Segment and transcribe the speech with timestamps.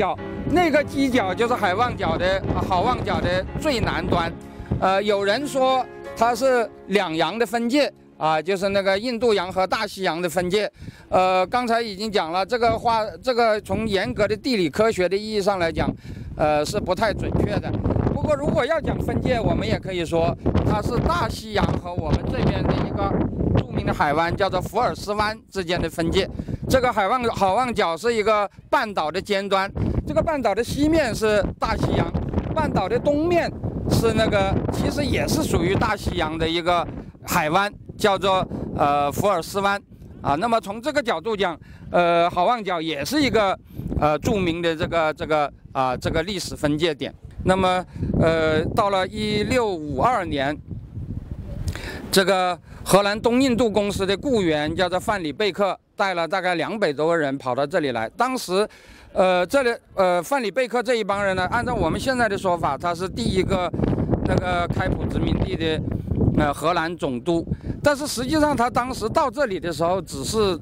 [0.00, 0.18] 角，
[0.50, 4.32] 那个犄角就是海望角的好望角的最南端。
[4.80, 5.84] 呃，有人说
[6.16, 10.70] 它是两洋的分界啊，就是那个印度洋和大西洋的分界。
[11.10, 15.86] 呃，刚才已经讲了，这个话，这个从严格的地理科学的意义上来讲，
[16.34, 17.70] 呃，是不太准确的。
[18.14, 20.34] 不过，如果要讲分界，我们也可以说
[20.66, 23.12] 它是大西洋和我们这边的一个
[23.58, 26.26] 著名的海湾，叫做福尔斯湾之间的分界。
[26.70, 29.68] 这个海望好望角是一个半岛的尖端，
[30.06, 32.10] 这个半岛的西面是大西洋，
[32.54, 33.50] 半岛的东面
[33.90, 36.86] 是那个其实也是属于大西洋的一个
[37.26, 39.80] 海湾，叫做呃福尔斯湾
[40.20, 40.34] 啊。
[40.34, 41.58] 那么从这个角度讲，
[41.90, 43.56] 呃好望角也是一个
[44.00, 47.14] 呃著名的这个这个啊这个历史分界点。
[47.42, 47.82] 那么，
[48.20, 50.54] 呃，到了一六五二年，
[52.12, 58.06] 这个荷兰东印度公司的雇员叫做范里贝克，带了大概两百多个人跑到这里来。
[58.10, 58.68] 当时，
[59.12, 63.70] 呃，这里呃范里贝克这一帮人呢，按照我们现在的说法，他是第一个
[64.24, 65.82] 那个开普殖民地的
[66.38, 67.44] 呃荷兰总督。
[67.82, 70.58] 但是实际上，他当时到这里的时候，只是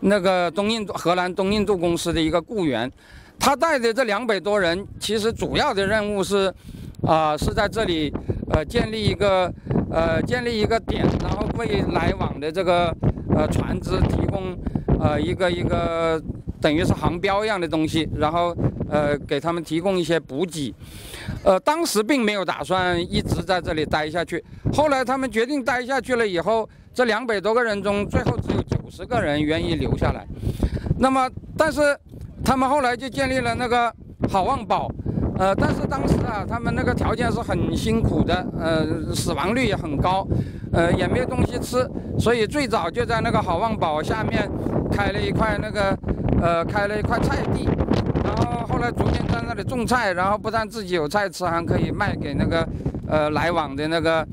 [0.00, 2.90] 那个东印度荷兰东印度公司的一个雇员。
[3.38, 6.52] 他带的这两百多人，其实主要的任务是，
[7.06, 8.12] 啊，是在这里，
[8.50, 9.50] 呃，建立一个，
[9.90, 12.94] 呃，建立一个点，然后为来往的这个，
[13.34, 14.58] 呃，船只提供，
[15.00, 16.20] 呃，一个一个
[16.60, 18.56] 等于是航标一样的东西，然后，
[18.90, 20.74] 呃，给他们提供一些补给。
[21.44, 24.42] 呃，当时并没有打算一直在这里待下去，
[24.72, 30.26] 后来他们决定待下去了以后，这两百多个人中，最后只有九十个人愿意留下来。
[30.98, 31.96] 那么，但是。
[32.44, 33.92] 他们后来就建立了那个
[34.30, 34.90] 好望堡，
[35.38, 40.26] 呃，但是当时啊，他们那个条件是很辛苦的，呃，死亡率也很高，
[40.72, 41.86] 呃，也没有东西吃，
[42.18, 44.48] 所以最早就在那个好望堡下面
[44.90, 45.94] 开了一块那个，
[46.40, 47.68] 呃，开了一块菜地，
[48.24, 52.68] 然后后来逐渐在那里种菜，然后不但自己有菜吃，还可以卖给那个，
[53.06, 54.26] 呃，来往的那个，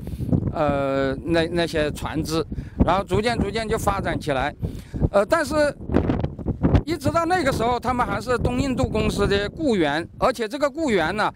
[0.52, 2.44] 呃，那那些船只，
[2.84, 4.54] 然后逐渐逐渐就发展起来，
[5.10, 5.54] 呃，但是。
[6.88, 11.28] 一直到那个时候，他们还是东印度公司的雇员，而且这个雇员呢，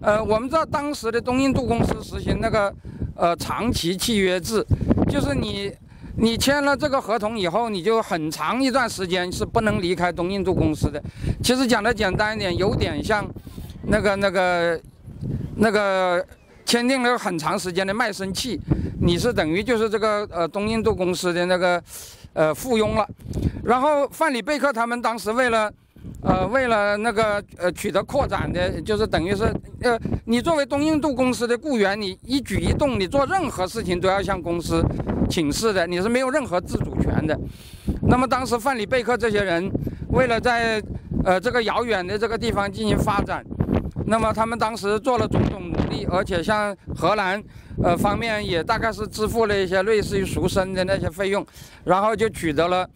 [0.00, 2.74] 呃，我们知道当时的东印度公司实行那个
[3.14, 4.64] 呃长期契约制，
[5.06, 5.70] 就是你
[6.16, 11.02] 你签了这个合同以后，你就很长一段时间是不能离开东印度公司的。
[11.42, 13.28] 其实讲的简单一点，有点像
[13.88, 14.80] 那个那个
[15.56, 16.24] 那个
[16.64, 18.60] 签订了很长时间的卖身契，
[19.00, 21.82] 你是等于就是这个呃东印度公司的那个。
[22.36, 23.08] 呃，附庸了，
[23.62, 25.72] 然后范里贝克他们当时为了，
[26.22, 29.44] 呃，为了那个呃取得扩展的，就是等于是，
[29.82, 34.84] 呃，你作为东印度公司的雇员，你一举一动，你做任何事情都要向公司
[35.28, 37.38] 请示的，你是没有任何自主权的。
[38.02, 39.70] 那么当时范里贝克这些人
[40.08, 40.82] 为了在
[41.24, 43.44] 呃这个遥远的这个地方进行发展，
[44.06, 47.42] 那么他们当时做了种种努力，而且像荷兰。
[47.82, 51.44] 呃，方面也大概是支付了一些类似于赎身的那些费用，
[51.82, 52.88] 然后就取得了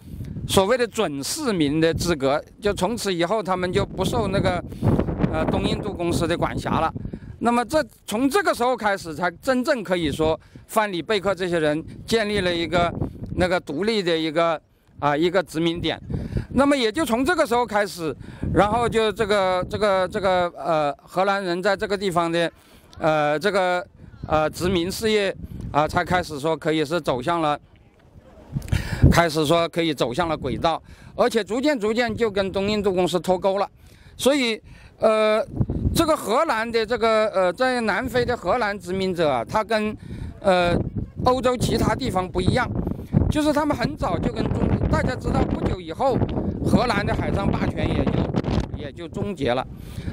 [0.49, 4.65] 所谓的准市民的资格，就从此以后他们就不受那个
[5.33, 6.93] 呃东印度公司的管辖了。
[7.41, 12.93] 那么这从这个时候开始，才真正可以说范里贝克这些人建立了一个
[13.37, 14.61] 那个独立的一个
[14.99, 16.01] 啊一个殖民点。
[16.55, 18.13] 那么也就从这个时候开始，
[18.55, 22.51] 然后就这个这个这个呃荷兰人在这个地方的
[22.99, 23.87] 呃这个。
[24.27, 25.35] 呃，殖民事业
[25.73, 27.59] 啊，才开始说可以是走向了，
[29.11, 30.83] 开始说可以走向了轨道，
[31.15, 33.69] 而且逐渐逐渐就跟东印度公司脱钩了。
[34.17, 34.61] 所以，
[34.99, 35.45] 呃，
[35.95, 39.97] 这个荷兰的这个呃，在南非的荷兰殖民者，他跟
[40.41, 40.77] 呃
[41.25, 42.69] 欧洲其他地方不一样，
[43.31, 46.17] 就是他们很早就跟中，大家知道，不久以后，
[46.65, 48.13] 荷兰的海上霸权也就
[48.77, 49.67] 也就终结了。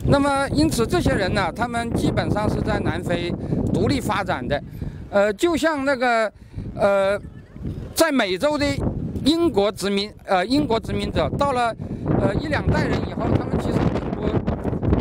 [0.07, 3.33] 那么，因此这些人呢，他们基本上是在南非。
[3.73, 4.63] 独立发展的，
[5.09, 6.31] 呃，就像那个，
[6.75, 7.19] 呃，
[7.95, 8.65] 在美洲的
[9.23, 11.73] 英国殖民，呃，英国殖民者到了，
[12.21, 14.21] 呃，一两代人以后，他们其实并不，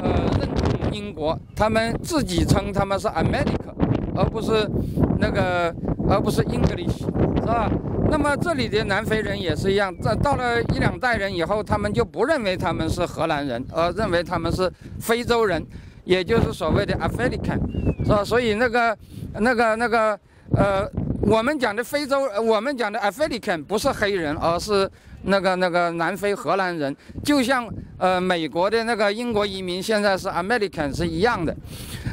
[0.02, 3.74] 呃，认同英国，他们自己称他们是 America，
[4.14, 4.70] 而不是
[5.18, 5.74] 那个，
[6.08, 7.68] 而不是 English，是吧？
[8.08, 15.62] 那么这里的南非人也是一样，在到了一两代人以后，他们就不认为他们是荷兰人，而认为他们是非洲人，
[16.04, 17.58] 也就是所谓的 African。
[18.04, 18.22] 是吧？
[18.22, 18.96] 所以那个、
[19.40, 20.18] 那个、那个，
[20.54, 20.86] 呃，
[21.26, 24.88] 我们讲的非洲，我们讲的 African 不是黑人，而是
[25.22, 26.94] 那个、那个南非荷兰人，
[27.24, 27.66] 就像
[27.98, 31.54] 呃美国的那个英国移民现在是 American 是一样的。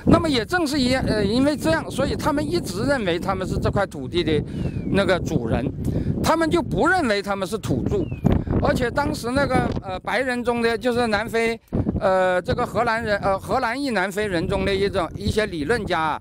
[0.07, 4.41] 那么也正是一，呃，因为这样，所以他们一直认为他们是这块土地的
[4.91, 5.65] 那个主人，
[6.23, 8.03] 他们就不认为他们是土著。
[8.63, 11.59] 而且当时那个呃白人中的就是南非，
[11.99, 16.19] 呃这个荷兰人呃荷兰裔南非人中的一种一些理论家，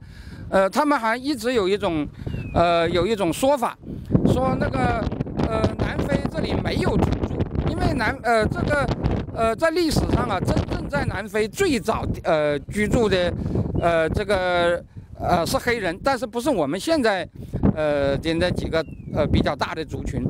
[0.51, 2.07] 呃他们还一直有一种
[2.55, 3.77] 呃有一种说法，
[4.27, 5.03] 说那个
[5.49, 8.87] 呃南非这里没有土著，因为南呃这个
[9.35, 13.33] 呃在历史上啊真正在南非最早呃居住的
[13.81, 14.83] 呃这个
[15.19, 17.29] 呃是黑人，但是不是我们现在。
[17.77, 20.21] 呃，的那几个呃比较大的族群，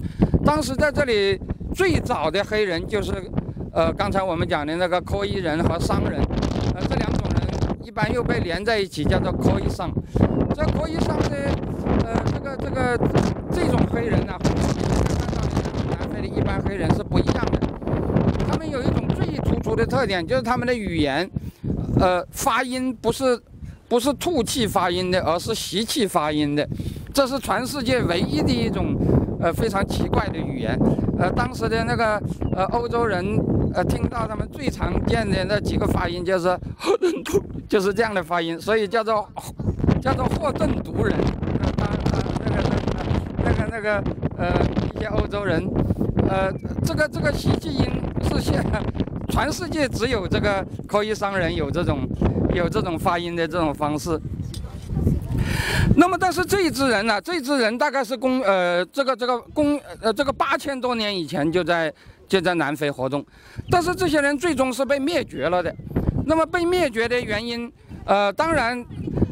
[0.45, 1.41] 当时在这里
[1.75, 3.13] 最早的黑人就是，
[3.73, 6.40] 呃，刚才我们讲的那个科伊人和商人，呃，这两种人
[7.91, 9.91] 一般又被连在一起，叫做科伊商。
[10.55, 11.37] 这科伊商的，
[12.07, 12.97] 呃，这个这个
[13.51, 15.51] 这种黑人呢，和我们现在看到的
[15.91, 17.59] 南非的一般黑人是不一样的。
[18.49, 21.29] 他们有一种最突出的特点，就是他们的语言，
[21.99, 23.37] 呃，发音不是
[23.89, 26.65] 不是吐气发音的，而是吸气发音的。
[27.13, 28.95] 这是全世界唯一的一种，
[29.41, 30.79] 呃，非常奇怪的语言。
[31.19, 32.23] 呃，当时的那个
[32.55, 33.37] 呃欧洲人，
[33.75, 36.59] 呃，听到他们最常见的那几个发音就是，
[37.69, 39.29] 就是这样的发音，所以叫做
[40.03, 41.17] 叫做霍顿毒人。
[41.77, 42.63] 他他那个
[43.45, 44.05] 那个那个那个
[44.37, 44.61] 呃
[44.97, 45.65] 一些欧洲人，
[46.29, 46.53] 呃，
[46.85, 47.87] 这个这个吸气音
[48.23, 48.65] 是现
[49.29, 52.09] 全世界只有这个科伊商人有这种
[52.53, 54.21] 有这种发音的这种方式。
[55.97, 57.21] 那么，但是这一支人呢？
[57.21, 61.93] 这一支人大概是公呃，这个这个公呃，这个八千多年以前就在
[62.31, 63.27] 就在南非活动，
[63.69, 65.75] 但是这些人最终是被灭绝了的。
[66.25, 67.71] 那么被灭绝的原因，
[68.05, 68.83] 呃，当然，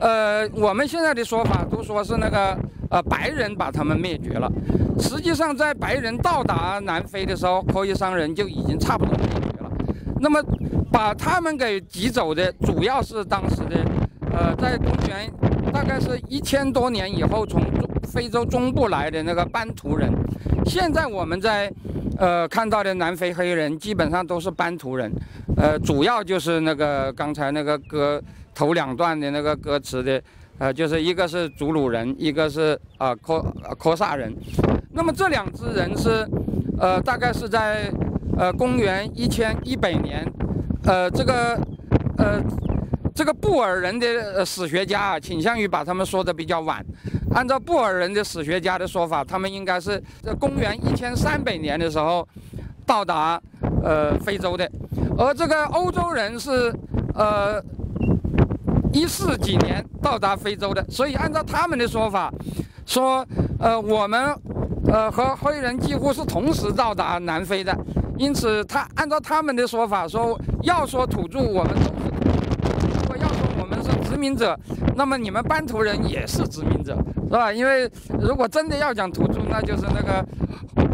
[0.00, 2.58] 呃，我们现在的说法都说是那个
[2.90, 4.50] 呃白人把他们灭绝了。
[4.98, 9.70] 实际上，在白人到达南非的时候，科伊商人就已经差不多灭绝了。
[10.20, 10.42] 那么
[10.90, 13.76] 把他们给挤走的，主要是当时的
[14.32, 15.32] 呃，在公元。
[15.72, 20.10] 大概是一千多年以后，从中非洲中部来的那个班图人。
[20.64, 21.70] 现在我们在，
[22.19, 25.11] 呃，看到的南非黑人基本上都是班图人，
[25.56, 28.20] 呃，主要就是那个刚才那个歌
[28.55, 30.20] 头两段的那个歌词的，
[30.59, 33.41] 呃，就是一个是祖鲁人，一个是啊科
[33.79, 34.35] 科萨人。
[34.93, 36.26] 那么这两支人是，
[36.79, 37.88] 呃，大概是在
[38.37, 40.26] 呃公元一千一百年，
[40.85, 41.59] 呃，这个，
[42.17, 42.43] 呃。
[43.19, 46.81] 这个布尔人的史学家啊，倾向于把他们说的比较晚。
[47.35, 52.26] 按照布尔人的史学家的说法，他们应该是在公元一千三百年的时候
[52.87, 53.43] 到达
[53.82, 54.70] 呃非洲的，
[55.19, 56.73] 而这个欧洲人是
[57.12, 57.61] 呃
[58.93, 60.81] 一四几年到达非洲的。
[60.89, 62.32] 所以按照他们的说法，
[62.87, 63.27] 说
[63.58, 64.32] 呃我们
[64.87, 67.77] 呃和黑人几乎是同时到达南非的。
[68.17, 71.75] 因此他按照他们的说法说，要说土著，我们。
[74.19, 74.58] 殖民者，
[74.96, 77.53] 那么你们班图人也是殖民者，是吧？
[77.53, 77.89] 因为
[78.20, 80.27] 如果真的要讲土著，那就是那个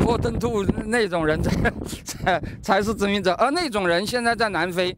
[0.05, 1.73] 霍顿兔那种人才
[2.05, 4.95] 才 才是殖民者，而那种人现在在南非，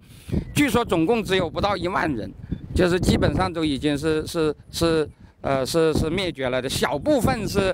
[0.52, 2.28] 据说总共只有不到一万人，
[2.74, 5.08] 就是基本上都已经是是是
[5.42, 7.72] 呃是是灭绝了的，小部分是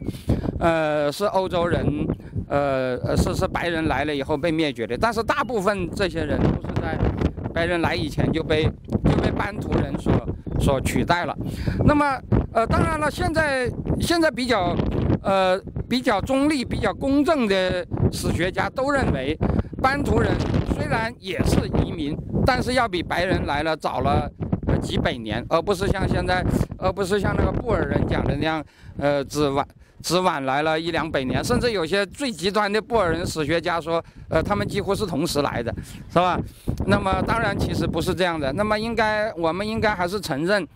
[0.60, 2.06] 呃是欧洲人，
[2.46, 6.98] 呃是是白人来了以后被灭绝的，但是大部分这些人都是在
[7.54, 10.12] 白人来以前就被就被班图人所。
[10.62, 11.36] 所取代了，
[11.84, 12.16] 那么
[12.52, 13.68] 呃，当然了，现在
[14.00, 14.76] 现在比较
[15.22, 19.36] 呃比较中立、比较公正的史学家都认为，
[19.82, 20.30] 班图人
[20.74, 22.16] 虽然也是移民，
[22.46, 24.30] 但是要比白人来了早了
[24.80, 26.44] 几百年，而不是像现在，
[26.78, 28.62] 而不是像那个布尔人讲的那样，
[28.98, 29.66] 呃，只晚
[30.02, 35.72] 只晚来了一两百年，甚至有些最极端的布尔人史学家说，呃，他们几乎是同时来的，
[36.10, 36.38] 是吧？
[36.86, 38.52] 那么当然，其实不是这样的。
[38.52, 40.66] 那么应该，我们应该还是承认，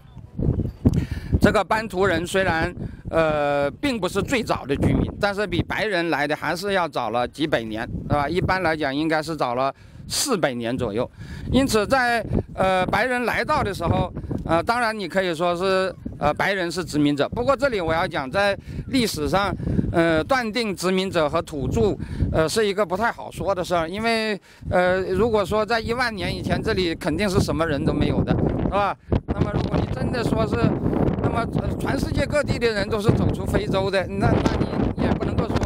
[1.41, 2.73] 这个班图人虽然
[3.11, 8.29] 呃并不是最早的居民，但是比白人来的还是要早了几百年，是吧？
[8.29, 9.75] 一般来讲，应该是早了
[10.09, 11.11] 四百年左右。
[11.53, 14.13] 因此，在呃白人来到的时候，
[14.45, 17.29] 呃，当然你可以说是呃白人是殖民者。
[17.29, 18.57] 不过这里我要讲，在
[18.89, 19.55] 历史上。
[19.93, 21.97] 呃，断定殖民者和土著，
[22.31, 28.95] 呃，是一个不太好说的事儿，因为，呃，如果说在一万年以前，这里肯定是什么人都没有的，是吧？
[29.29, 30.57] 那么，如果你真的说是，
[31.23, 31.47] 那么
[31.79, 34.51] 全世界各地的人都是走出非洲的，那那
[34.97, 35.57] 你也不能够说，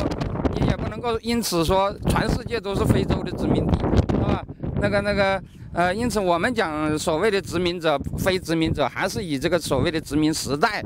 [0.54, 3.78] 你也不能够因此说全世界都是非洲的殖民地，
[4.80, 5.42] 那个那个。
[5.72, 10.82] 呃，因此我们讲所谓的殖民者、非殖民者，还是以这个所谓的殖民时代，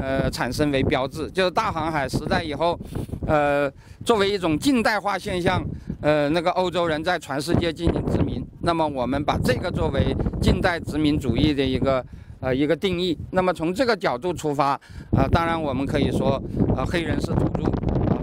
[0.00, 2.78] 呃，产生为标志，就是大航海时代以后，
[3.26, 3.68] 呃，
[4.04, 5.60] 作为一种近代化现象，
[6.00, 12.06] 呃，那个欧洲人在全世界进行殖民，那么我们把这个作为近代殖民主义的一个
[12.38, 13.18] 呃一个定义。
[13.32, 14.80] 那么从这个角度出发，
[15.10, 16.40] 啊，当然我们可以说，
[16.76, 17.64] 呃，黑人是土著，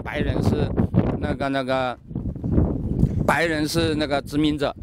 [0.02, 0.66] 白人是
[1.20, 1.98] 那个那个
[3.26, 4.74] 白人是那个殖民者。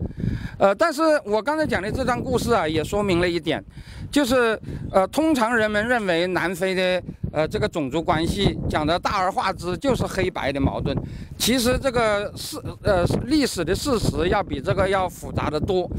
[0.57, 3.63] 呃，但是我刚才讲的这段故事啊，也说明了一点，
[4.09, 4.59] 就是
[4.91, 10.95] 呃，通常人们认为南非的呃这个种族关系讲的大而化之，就是黑白的矛盾。
[11.37, 15.89] 其实这个事呃历史的事实要比这个要复杂的多，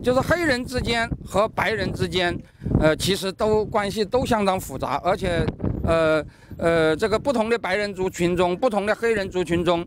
[0.00, 2.36] 就是黑人之间和白人之间，
[2.78, 5.44] 呃，其实都关系都相当复杂，而且
[5.82, 6.24] 呃
[6.56, 9.84] 呃这个不同的白人族群中，不同的黑人族群中，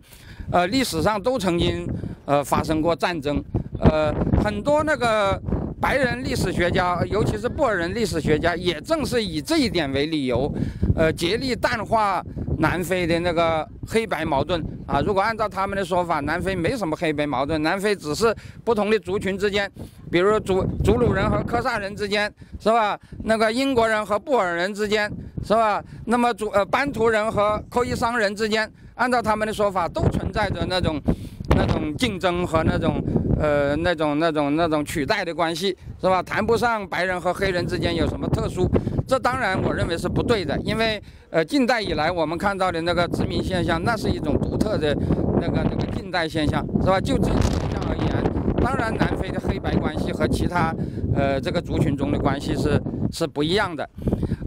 [0.51, 1.87] 呃，历史上都曾经
[2.25, 3.41] 呃发生过战争。
[3.79, 5.39] 呃，很多那个
[5.79, 10.51] 白人历史学家，尤其是布尔人历史学家，也正是以这一点为理由，
[10.95, 12.23] 呃，竭力淡化
[12.57, 14.99] 南非的那个黑白矛盾啊。
[15.01, 19.71] 如果按照他们的说法，南非没什么黑白矛盾，南非只是不同的族群之间，
[20.11, 22.99] 比如祖祖鲁人和科萨人之间，是吧？
[23.23, 25.11] 那个英国人和布尔人之间，
[25.43, 25.83] 是吧？
[26.05, 30.99] 那么主呃班图人和科伊桑人之间，按照他们的说法，都存在着那种
[31.57, 33.03] 那种竞争和那种。
[33.39, 35.67] 呃，那种、那种、那种取代的关系
[36.01, 36.23] 是吧？
[36.23, 38.67] 谈不上白人和黑人之间有什么特殊，
[39.07, 40.57] 这当然我认为是不对的。
[40.61, 40.99] 因为
[41.29, 44.91] 呃，近代以来我们看到的那个殖民现象，那是一种独特的
[45.39, 46.99] 那个那个近代现象，是吧？
[46.99, 48.07] 就这种现象而言，
[48.59, 50.73] 当然南非的黑白关系和其他
[51.15, 53.87] 呃这个族群中的关系是是不一样的。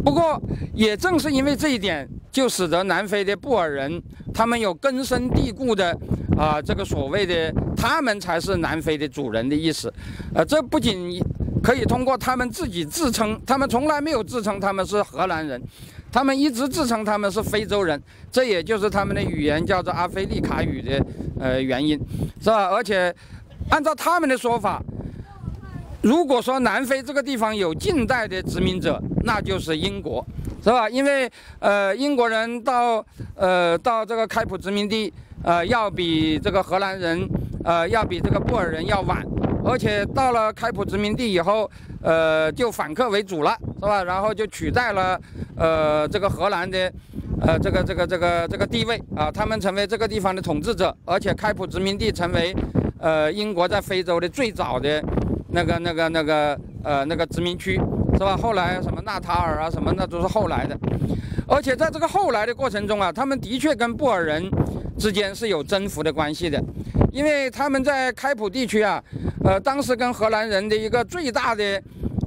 [0.04, 0.40] 不过
[0.74, 4.02] 也正是因为这一点，就使得南非的布尔人
[4.32, 5.96] 他们有根深蒂固的。
[6.38, 9.92] 啊，这个所谓的他们才是南非的主人的意思，
[10.34, 11.20] 呃，这不仅
[11.62, 15.60] 可以通过他们自己自称，他们从来没有自称他们是荷兰人，
[16.10, 18.00] 他们一直自称他们是非洲人，
[18.32, 21.04] 这也就是他们的语言叫做阿非利卡语的
[21.38, 22.00] 呃原因，
[22.40, 22.68] 是吧？
[22.68, 23.14] 而且
[23.68, 24.82] 按照他们的说法，
[26.02, 30.24] 如果说南非这个地方有近代的殖民者，那就是英国，
[30.62, 30.88] 是吧？
[30.88, 33.04] 因为呃，英国人到
[33.34, 35.12] 呃到这个开普殖民地。
[35.42, 37.26] 呃，要比这个荷兰人，
[37.64, 39.26] 呃，要比这个布尔人要晚，
[39.64, 41.66] 而且到了开普殖民地以后，
[42.02, 44.04] 呃，就反客为主了，是吧？
[44.04, 45.18] 然后就取代了，
[45.56, 46.92] 呃，这个荷兰的，
[47.40, 52.54] 呃，这个这个这个这个地位啊，他们成为这个地方的统治者，而且开普殖民地成为，
[52.98, 55.02] 呃，英国在非洲的最早的，
[55.52, 57.80] 那个那个那个呃那个殖民区，
[58.14, 58.36] 是吧？
[58.36, 60.78] 后来什么纳塔尔啊什么那都是后来的，
[61.46, 64.50] 而且在这个后来的过程中啊，他们的确跟布尔人。
[64.98, 66.62] 之间是有征服的关系的，
[67.10, 69.02] 因为他们在开普地区啊，
[69.42, 71.82] 呃，当时跟荷兰人的一个最大的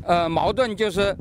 [0.07, 1.15] 呃矛盾就是，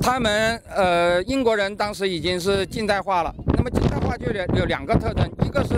[0.00, 5.74] 他们呃英国人当时已经是近代化了，那么近代化就有有两个特征，一个是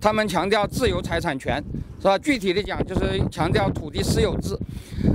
[0.00, 1.60] 他们强调自由财产权，
[2.04, 2.18] 是吧？
[2.18, 4.54] 具体的讲就是强调土地私有制，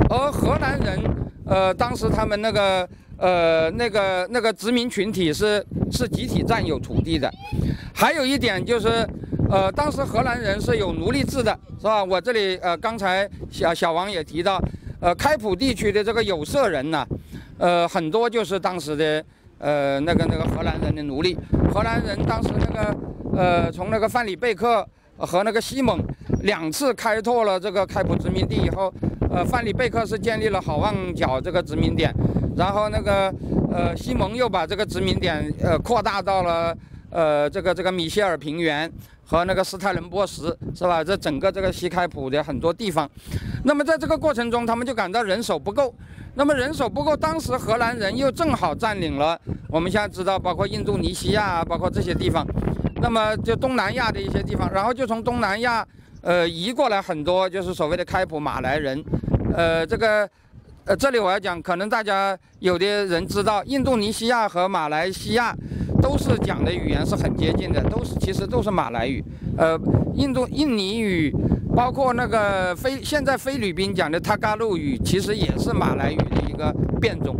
[0.09, 0.99] 而荷兰人
[1.45, 7.31] 呃当时他们那个呃那个那个殖民群体是是集体占有土地的。
[7.93, 9.07] 还有一点就是，
[9.51, 12.03] 呃，当时荷兰人是有奴隶制的，是吧？
[12.03, 14.59] 我这里呃，刚才小小王也提到，
[14.99, 17.05] 呃，开普地区的这个有色人呢，
[17.59, 19.23] 呃，很多就是当时的
[19.59, 21.37] 呃那个那个荷兰人的奴隶。
[21.71, 22.97] 荷兰人当时那个
[23.37, 24.83] 呃，从那个范里贝克
[25.19, 25.99] 和那个西蒙
[26.41, 28.93] 两次开拓了这个开普殖民地以后，
[29.29, 32.13] 呃，范里贝克是建立了好望角这个殖民点，
[32.55, 33.33] 然后那个
[33.71, 36.75] 呃西蒙又把这个殖民点呃扩大到了。
[37.11, 38.87] 呃，这个这个米歇尔平原
[39.25, 40.43] 和那个斯泰伦波什
[40.75, 41.03] 是吧？
[41.03, 43.09] 这整个这个西开普的很多地方，
[43.63, 45.91] 那么在这个过程中，他们就感到人手不够。
[46.35, 49.35] 那么人手不够，当时荷兰人又正好占领了
[49.69, 52.45] 我们现在知道，包括印度尼西亚，包括这些地方，
[53.01, 55.85] 那么就东南亚的一些地方，然后就从东南亚
[56.21, 59.03] 呃移过来很多，就是所谓的开普马来人。
[59.53, 60.29] 呃，这个
[60.85, 65.55] 呃这里我要讲，可能大家有的人知道，印度尼西亚和马来西亚。
[66.01, 69.21] 都是讲的语言是很接近的，都是其实都是马来语，
[69.57, 69.77] 呃，
[70.15, 71.29] 印度印尼语，
[71.75, 77.35] 包括那个菲现在菲律宾讲的塔嘎路语，其实也是马来语的一个变种，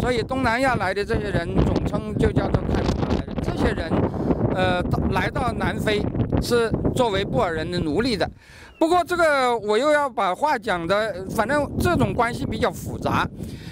[0.00, 3.36] 所以东南亚来的这些人总称就叫做开普马来人。
[3.40, 3.88] 这些人，
[4.54, 6.02] 呃，来到南非
[6.42, 8.28] 是作为布尔人的奴隶的。
[8.78, 13.28] 不过这个我又要把话讲的，反正这种关系比较复杂，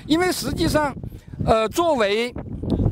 [0.07, 0.95] 因为实际上，
[1.45, 2.33] 呃，作为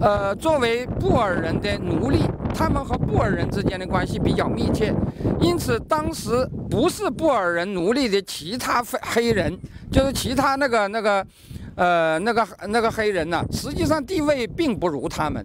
[0.01, 2.23] 呃，作为布尔人的奴隶，
[2.55, 4.93] 他们和布尔人之间的关系比较密切，
[5.41, 9.57] 因此当时不是布尔人奴隶的其他非黑人，
[9.93, 11.25] 就是其他那个那个，
[11.79, 15.43] 呃，那个那个黑人呢，实际上地位并不如他们。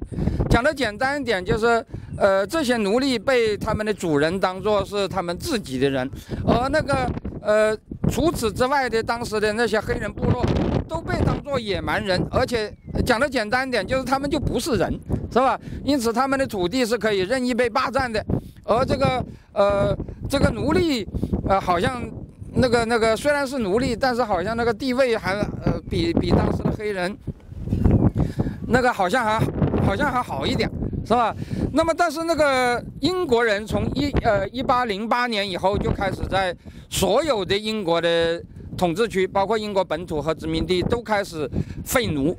[0.50, 1.86] 讲的简单一点，就是
[2.18, 6.10] 呃，这些奴隶被他们的主人当作是他们自己的人，
[6.46, 7.10] 而那个
[7.42, 7.78] 呃，
[8.10, 10.44] 除此之外的当时的那些黑人部落。
[10.86, 12.72] 都被当作野蛮人，而且
[13.04, 14.92] 讲的简单一点，就是他们就不是人，
[15.32, 15.60] 是吧？
[15.84, 18.24] 因此他们的土地是可以任意被霸占的。
[18.66, 19.98] 而这个呃，
[20.30, 21.08] 这个奴隶，
[21.48, 22.04] 呃，好像
[22.56, 25.34] 那个那个虽然是奴隶，但是好像那个地位还
[25.64, 27.16] 呃比比当时的黑人，
[28.68, 29.40] 那个好像还
[29.86, 30.70] 好像还好一点，
[31.06, 31.36] 是吧？
[31.74, 36.56] 那么但是那个英国人从一呃一八零八年以后就开始在
[36.90, 38.42] 所有的英国的
[38.78, 41.50] 统治区，包括英国本土和殖民地都开始
[41.84, 42.38] 废奴，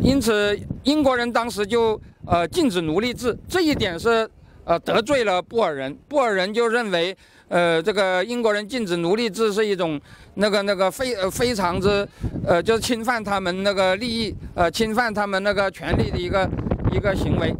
[0.00, 4.30] 因此英国人当时就呃禁止奴隶制，这一点是。
[4.62, 7.16] 呃，得罪了布尔人，布尔人就认为，
[7.50, 10.00] 呃，这个英国人禁止奴隶制是一种
[10.34, 12.06] 那个那个非呃非常之，
[12.46, 16.48] 呃，就是侵犯他们那个利益，呃，侵犯他们那个权利的一个
[16.92, 17.52] 一个行为，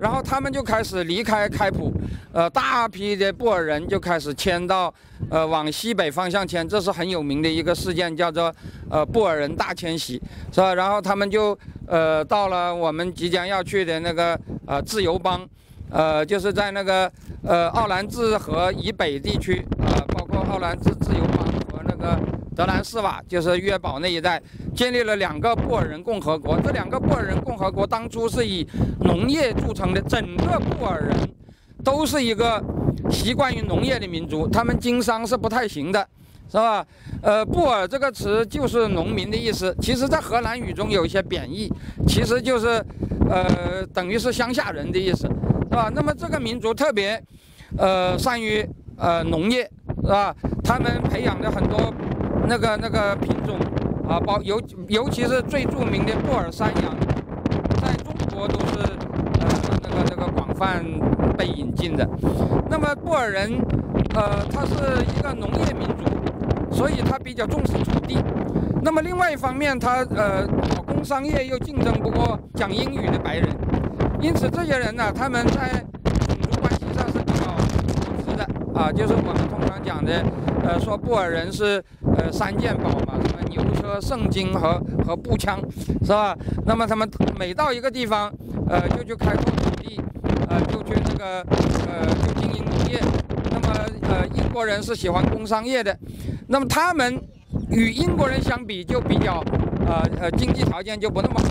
[0.00, 1.92] 然后他们就开始离开开普，
[2.32, 4.92] 呃，大批的布尔人就开始迁到，
[5.30, 8.52] 呃，往西北方向迁，这是很有名的一个事件，叫做
[8.90, 10.74] 呃布尔人大迁徙，是吧？
[10.74, 14.36] 然后他们就呃到了我们即将要去的那个
[14.66, 15.48] 呃自由邦。
[15.90, 17.10] 呃，就是在那个
[17.42, 22.18] 呃奥兰治河以北地区，呃，包括奥兰治自由邦和那个
[22.54, 24.42] 德兰士瓦，就是约堡那一带，
[24.74, 26.58] 建立了两个布尔人共和国。
[26.60, 28.66] 这两个布尔人共和国当初是以
[29.00, 31.16] 农业著称的，整个布尔人
[31.84, 32.62] 都是一个
[33.10, 36.06] 习惯于农业的民族，他们经商是不太行的，
[36.50, 36.84] 是吧？
[37.22, 41.72] 呃，布尔这个词就是农民的意思，其实在荷兰语中有一些贬义，
[42.08, 42.84] 其实就是
[43.30, 45.28] 呃等于是乡下人的意思。
[45.76, 47.22] 啊，那么这个民族特别，
[47.76, 49.70] 呃，善于呃农业，
[50.02, 50.34] 是吧？
[50.64, 51.92] 他们培养的很多
[52.48, 53.58] 那个那个品种
[54.08, 54.58] 啊，包尤
[54.88, 56.96] 尤其是最著名的布尔山羊，
[57.82, 58.78] 在中国都是
[59.40, 59.46] 呃
[59.82, 60.82] 那个那个广泛
[61.36, 62.08] 被引进的。
[62.70, 63.52] 那么布尔人，
[64.14, 68.16] 呃，他是一个农业民族，所以他比较重视土地。
[68.82, 73.48] 那么另外一方面，他呃搞工商业又竞争不过讲英语的白人。
[74.20, 75.84] 因此，这些人呢，他们在
[76.26, 77.54] 种族关系上是比较
[78.16, 80.24] 一致的啊，就是我们通常讲的，
[80.64, 81.82] 呃，说布尔人是
[82.16, 85.60] 呃三件宝嘛，什么牛车、圣经和和步枪，
[86.02, 86.36] 是吧？
[86.64, 88.32] 那么他们每到一个地方，
[88.68, 90.00] 呃，就去开拓土地，
[90.48, 91.44] 呃，就去那个
[91.86, 93.00] 呃，就经营农业。
[93.52, 93.74] 那么
[94.08, 95.96] 呃，英国人是喜欢工商业的，
[96.48, 97.20] 那么他们
[97.70, 99.40] 与英国人相比，就比较
[99.86, 101.46] 呃呃经济条件就不那么好。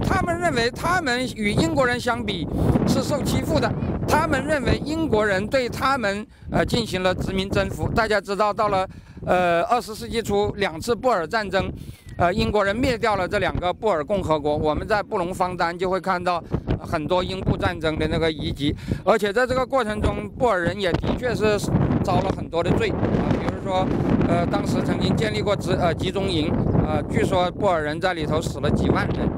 [0.00, 2.46] 他们认为，他们与英国人相比
[2.86, 3.70] 是受欺负的。
[4.08, 7.88] 他们认为英国人对他们呃进行了殖民征服。
[7.88, 8.88] 大家知道，到了
[9.26, 11.70] 呃二十世纪初两次布尔战争，
[12.16, 14.56] 呃英国人灭掉了这两个布尔共和国。
[14.56, 16.42] 我们在布隆方丹就会看到
[16.80, 18.74] 很多英布战争的那个遗迹。
[19.04, 21.58] 而且在这个过程中，布尔人也的确是
[22.04, 23.84] 遭了很多的罪啊，比如说
[24.28, 26.52] 呃当时曾经建立过集呃集中营，
[26.86, 29.28] 呃据说布尔人在里头死了几万人。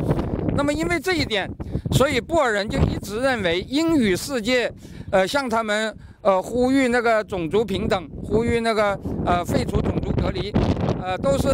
[0.59, 1.49] 那么，因为这一点，
[1.93, 4.69] 所以布尔人就一直认为英语世界，
[5.13, 10.53] 呃，向他们呃呼吁那个种族平等，呼吁那个呃废除种族隔离，
[11.01, 11.47] 呃，都是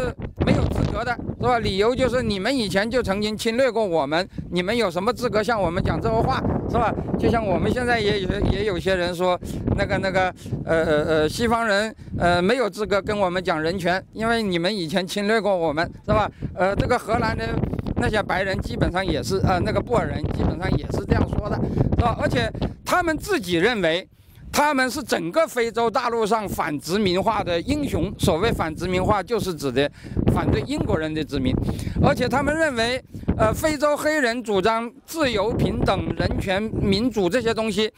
[0.46, 1.58] 没有资格的，是吧？
[1.58, 6.90] 理由就是你们以前就曾经侵略过我们，你们有什么资格向我们讲这个话，是吧？
[7.18, 9.38] 就像我们现在也有也有些人说，
[9.76, 16.30] 那个那个呃呃呃西方人呃没有资格跟我们讲人权，因为你们以前侵略过我们，是吧？
[16.54, 17.46] 呃，这个荷兰的。
[17.96, 21.56] 那些白人基本上也是，呃，那个布尔人基本上也是这样说的，
[21.96, 22.16] 是吧？
[22.20, 22.50] 而且
[22.84, 24.06] 他们自己认为，
[24.52, 28.12] 他们是整个非洲大陆上反殖民化的英雄。
[28.18, 29.90] 所谓反殖民化，就是指的
[30.32, 31.54] 反对英国人的殖民。
[32.02, 33.02] 而且他们认为，
[33.36, 37.90] 呃，非洲黑人主张自由、平等、人权、民主这些东西，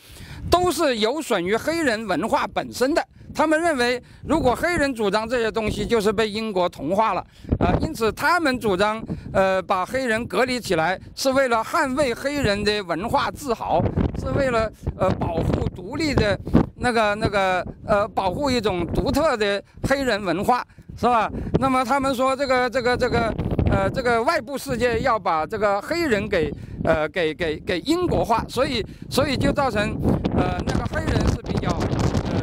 [0.51, 3.05] 都是有损于黑人文化本身的。
[3.35, 7.21] 他们认为，如果黑人主张这些东西，就是被英国同化了，
[7.59, 13.83] 啊，因此他们主张，呃，把黑人隔离起来，是为了捍卫黑人的文化自豪，
[14.19, 16.39] 是为了呃保护独立的
[16.77, 20.65] 那个那个呃保护一种独特的黑人文化，
[20.97, 21.31] 是吧？
[21.61, 23.31] 那么他们说这个这个这个
[23.71, 26.53] 呃这个外部世界要把这个黑人给
[26.85, 29.97] 呃给给给英国化，所以所以就造成
[30.37, 32.41] 呃那个黑人是比较呃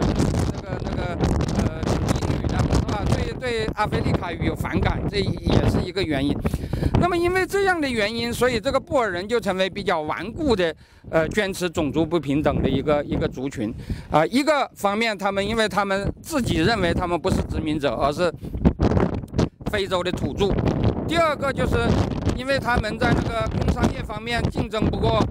[0.53, 1.17] 那个那个
[1.57, 3.33] 呃对。
[3.43, 6.33] 对阿非利卡语有反感，这也是一个原因。
[7.01, 10.73] 那么，因为这样的原因，所以这个布尔人就成为比较顽固的，
[11.09, 13.73] 呃，坚持种族不平等的一个一个族群。
[14.09, 18.33] 啊，一个方面，他们因为他们自己认为他们不是殖民者，而是
[19.69, 20.47] 非洲的土著；
[21.08, 21.78] 第二个，就是
[22.36, 25.24] 因为他们在那个工商业方面竞争不过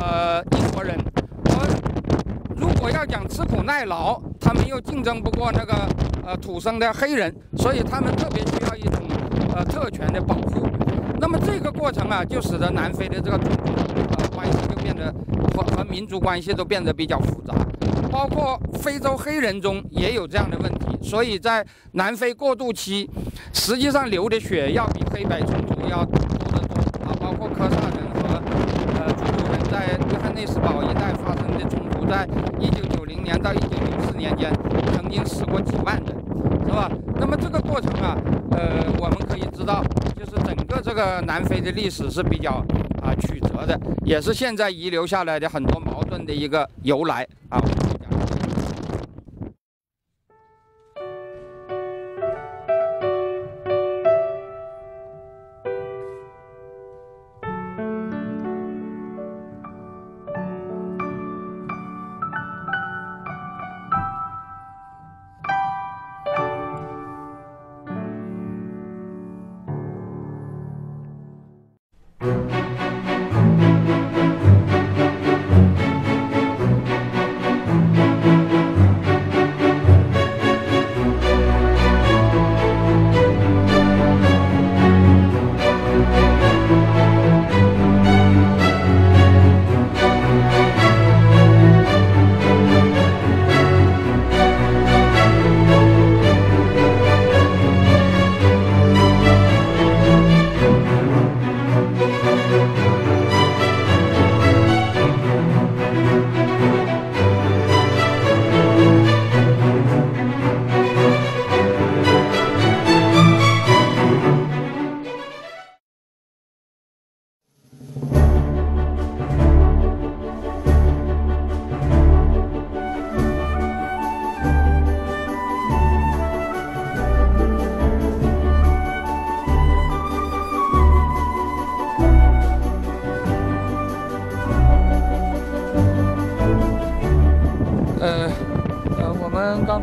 [0.00, 0.96] 呃英国人。
[1.46, 1.66] 而
[2.56, 5.74] 如果要讲吃苦耐劳，他们又竞争不过那个
[6.24, 9.02] 呃土生的黑人，所以他们特别需要一种
[9.54, 10.66] 呃特权的保护。
[11.18, 13.72] 那么这个过程啊，就使得南非的这个种族
[14.18, 15.14] 呃关系就变得
[15.54, 17.54] 和和民族关系都变得比较复杂。
[18.12, 20.98] 包括非洲黑人中也有这样的问题。
[21.02, 23.08] 所以在南非过渡期，
[23.52, 27.16] 实际上流的血要比黑白冲突要多得多啊！
[27.18, 28.40] 包括科萨人和
[28.98, 32.28] 呃祖鲁人在约翰内斯堡一带发生的冲突，在
[32.60, 34.52] 一九九零年到一九九四年间，
[34.94, 36.14] 曾经死过几万人，
[36.66, 36.90] 是吧？
[37.16, 38.16] 那么这个过程啊，
[38.52, 39.82] 呃，我们可以知道，
[40.16, 42.64] 就是整个这个南非的历史是比较
[43.02, 47.60] 啊曲折的，也是现在遗留下来的很多矛盾的一个由来啊。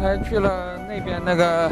[0.02, 1.70] 刚才去了那边那个，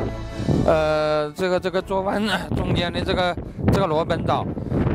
[0.66, 2.22] 呃，这个这个桌湾
[2.58, 3.34] 中间的这个
[3.72, 4.46] 这个罗本岛，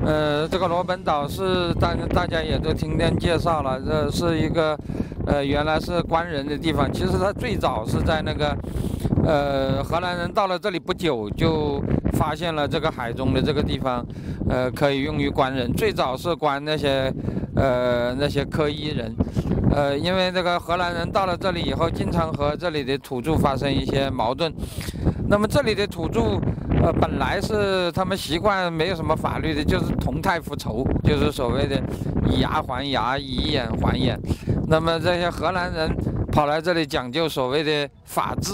[0.04, 4.78] 呃，这个罗本岛是大大家也都听见介绍了，这是一个，
[5.26, 6.92] 呃，原来是官人的地方。
[6.92, 8.54] 其实它最早是在那个，
[9.24, 14.04] 呃，荷兰人到了这里不久就发现了这个海中的这个地方，
[14.50, 15.72] 呃，可以用于官人。
[15.72, 17.10] 最早是关那些，
[17.56, 19.10] 呃，那些科伊人。
[19.74, 24.52] 呃，因为这个荷兰人到了这里以后，经常和这里的土著发生一些矛盾。
[25.28, 26.38] 那么这里的土著，
[26.82, 31.80] 呃，本来是他们习惯没有什么法律的，就是同态复仇，就是所谓的
[32.28, 34.20] 以牙还牙，以眼还眼。
[34.68, 35.90] 那么这些荷兰人
[36.30, 38.52] 跑来这里讲究所谓的法治，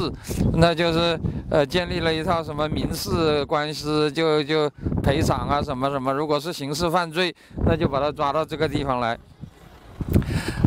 [0.55, 1.19] 那就是
[1.51, 4.71] 呃建立了一套什么民事官司，就就
[5.03, 6.13] 赔偿啊什么什么。
[6.13, 7.35] 如果是刑事犯罪，
[7.67, 9.19] 那就把他抓到这个地方来。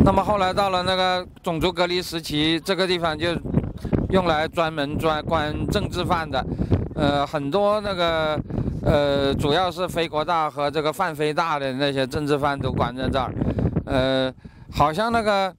[0.03, 3.27] 那么后来到了那个种族隔离时期，这个地方就
[4.09, 6.43] 用来专门专关政治犯的，
[6.95, 8.39] 呃，很多那个
[8.83, 13.31] 呃，主要是非国大和这个泛非大的那些政治犯都关在这儿，
[13.85, 14.33] 呃，
[14.71, 15.53] 好像那个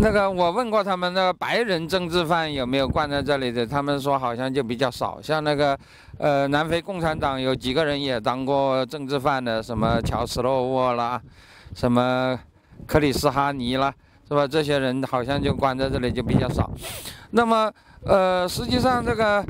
[0.00, 5.78] 那个我问过他们，那个白人政治犯有没有关在这里的，他们说好像就比较少，像那个
[6.18, 11.20] 呃，南非共产党有几个人也当过政治犯的，什么乔斯洛沃啦，
[11.74, 12.38] 什么。
[12.86, 13.92] 克里斯哈尼了，
[14.28, 14.46] 是吧？
[14.46, 16.70] 这些人好像就关在这里就比较少。
[17.30, 17.72] 那么，
[18.04, 19.44] 呃，实际上这个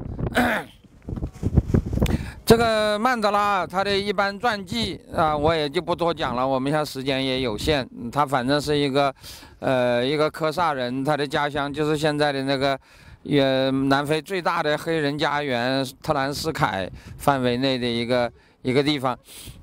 [2.44, 6.46] 这个曼德拉他的一般传记啊，我也就不多讲了。
[6.46, 7.88] 我们现在时间也有限。
[8.10, 9.14] 他反正是一个，
[9.60, 12.78] 呃，一个科萨人，他的家乡就是现在的那个，
[13.22, 18.30] 也南非最大的黑人家园特兰斯凯范围内的一个。
[18.62, 19.16] 一个地方，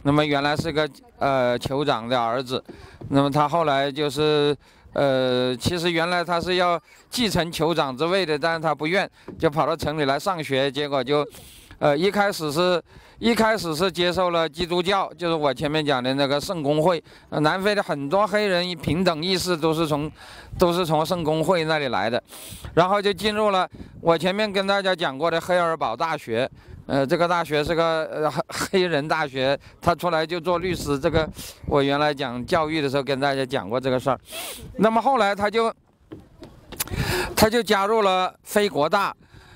[0.04, 2.64] 那么原来是个呃酋长的儿子，
[3.10, 4.56] 那么他后来就是，
[4.94, 11.28] 呃，其实原来他是要继承酋长之位的，但是他不愿，就跑到城里来上学，结果就，
[11.80, 12.82] 呃，一开始是，
[13.20, 20.10] 一开始是接受了基督教，就是我前面讲的那个圣公会，南非的很多黑人平等意识都是从，
[20.58, 22.24] 都是从圣公会那里来的，
[22.74, 26.50] 然后就进入了我前面跟大家讲过的黑尔堡大学。
[26.88, 31.00] 呃，这个大学是个呃 黑人大学，他出来就做律师。
[31.00, 31.28] 这个
[31.66, 34.20] 我原来讲教育的时候跟大家讲过这个事儿。
[34.78, 35.74] 那么后来他就
[37.36, 39.12] 他就加入了非国大，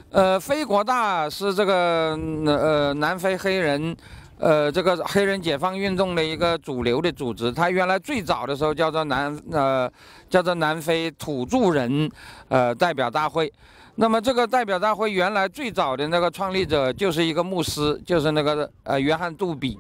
[0.09, 3.95] 呃，非国大是这个呃南非黑人
[4.39, 7.51] 呃这个黑人解放运动的一个主流的组织。
[7.51, 9.87] 他原来最早的时候叫做南呃
[10.31, 12.09] 叫做南非土著人
[12.47, 13.53] 呃代表大会。
[13.99, 19.77] 那么这个代表大会原来最早的那个创立者就是一个牧师，就是那个呃约翰杜比，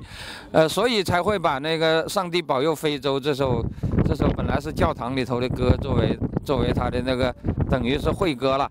[0.51, 3.65] 呃，所以才会把那个《上帝保佑非洲》这首
[4.03, 7.33] 这首本来是教堂里头的歌作为作为他的那个
[7.69, 8.69] 等于是会歌了。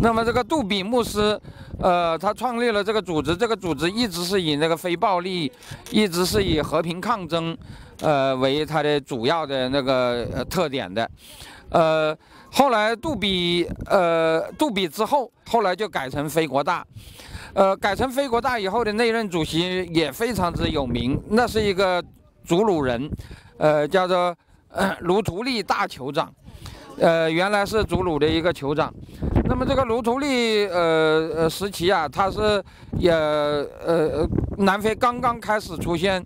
[0.00, 1.40] 那么这个杜比牧师，
[1.80, 5.52] 呃，他创立了这个组织，这个组织一直是以那个非暴力，
[5.92, 7.56] 一直是以和平抗争，
[8.00, 11.08] 呃，为它的主要的那个特点的。
[11.70, 12.14] 呃，
[12.54, 16.86] 后来杜比，呃，杜比之后，后来就改成非国大。
[17.54, 22.02] 呃，改成非国大以后的那任主席也非常之有名，那是一个
[22.44, 23.10] 祖鲁人，
[23.56, 24.36] 呃，叫做
[24.68, 26.30] 呃卢图利大酋长，
[26.98, 28.92] 呃，原来是祖鲁的一个酋长。
[29.44, 32.62] 那么这个卢图利，呃呃时期啊，他是
[32.98, 36.22] 也呃南非刚刚开始出现。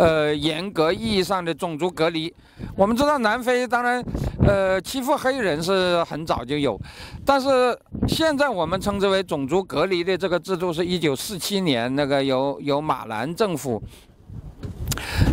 [0.00, 2.32] 呃，严格意义上的种族隔离，
[2.74, 4.02] 我们知道南非当然，
[4.46, 6.80] 呃，欺负黑人是很早就有，
[7.22, 13.82] 但是现在我们称之为种族隔离的这个制度，是一九四七年那个由由马兰政府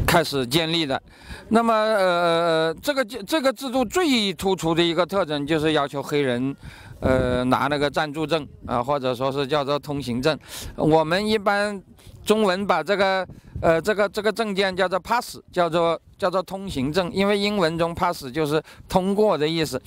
[0.05, 1.01] 开始建立的。
[1.47, 6.53] 那么，呃，这个这个制度最突出的一个特征就是要求黑人，
[6.99, 10.37] 呃，拿那个暂住证啊，或者说是叫做通行证。
[10.75, 11.81] 我们一般
[12.27, 13.25] 中文把这个。
[13.59, 19.81] 呃，这个这个证件叫做 pass，叫做叫做通行证，因为英文中 pass 就是通过的意思。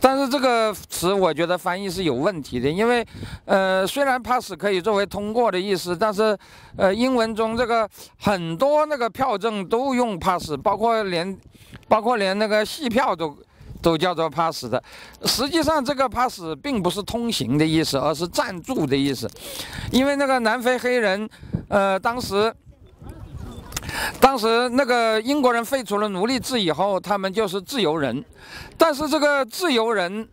[0.00, 3.06] 但是这个词我觉得翻译是有问题的，因为
[3.44, 6.36] 呃，虽然 pass 可以作为通过的意思，但是
[6.76, 11.38] 呃，英文中这个很多那个票证都用 pass，包括连
[11.86, 13.38] 包括连那个戏票都
[13.84, 14.82] 都叫做 pass 的。
[15.26, 19.30] 实际上这个 pass 并不是通行的意思，而是暂住的意思。
[19.92, 21.28] 因为那个南非黑人，
[21.68, 22.52] 呃，当时。
[24.18, 28.24] 当时那个英国人废除了奴隶制以后，他们就是自由人，
[28.76, 30.26] 但是这个自由人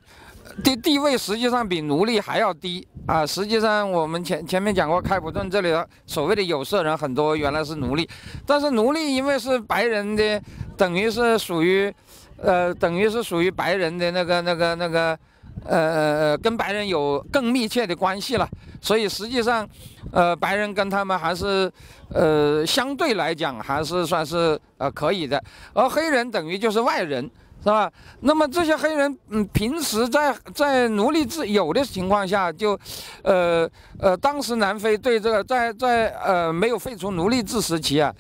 [0.64, 3.26] 的地位实际上比奴隶还要低啊！
[3.26, 8.10] 实际上我们前前面讲过，开普敦这里的所谓的有色人很多原来是奴隶，
[8.48, 10.42] 但是奴隶因为是白人的，
[10.76, 11.94] 等于是属于，
[12.42, 15.18] 呃，等于是属于白人的那个那个那个。
[15.66, 18.50] 呃，跟白人有更密切的关系了，
[18.80, 19.68] 所以实际上，
[20.12, 21.72] 呃，白人跟他们还是，
[22.10, 27.92] 呃，相对来讲还是算是呃可以的，而黑人等于就是外人，是吧？
[28.22, 32.80] 那么这些黑人，嗯，平时在在奴隶制有的情况下，就，
[33.22, 38.12] 呃呃，当时南非对这个在在呃没有废除奴隶制时期啊，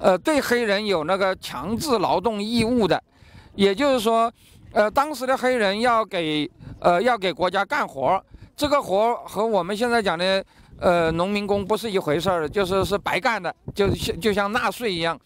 [0.00, 3.00] 呃，对黑人有那个强制劳动义务的，
[3.58, 4.32] 也就是说，
[4.72, 8.22] 呃，当时的黑人要给呃，要给国家干活，
[8.56, 10.44] 这个活和我们现在讲的
[10.78, 15.18] 呃农民工不是一回事儿，就是是白干的，就像就像纳税一样。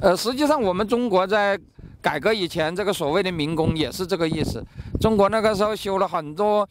[0.00, 1.58] 呃，实际上我们中国在
[2.00, 4.64] 改革以前，这个所谓的民工也是这个意思。
[4.98, 6.66] 中国那个时候修了很多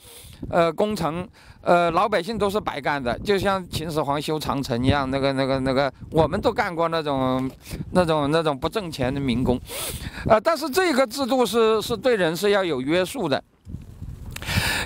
[0.50, 1.28] 呃工程，
[1.66, 7.50] 呃老百姓都是白干的，就像秦始皇修长城一样，那个那个那个我们都干过那种
[7.92, 9.60] 那种那种不挣钱的民工。
[10.30, 13.44] 呃，但是这个制度是是对人是要有约束的。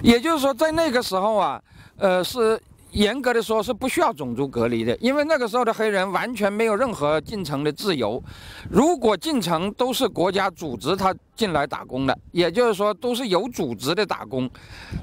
[0.01, 1.61] 也就是说，在那个时候啊，
[1.97, 2.57] 呃，是
[2.91, 8.23] 严格的说，是不需要种族隔离的，因为那个时候的黑人完全没有任何进城的自由。
[8.69, 14.49] 如果进城，都是国家组织他进来打工的，也就是说，都是有组织的打工。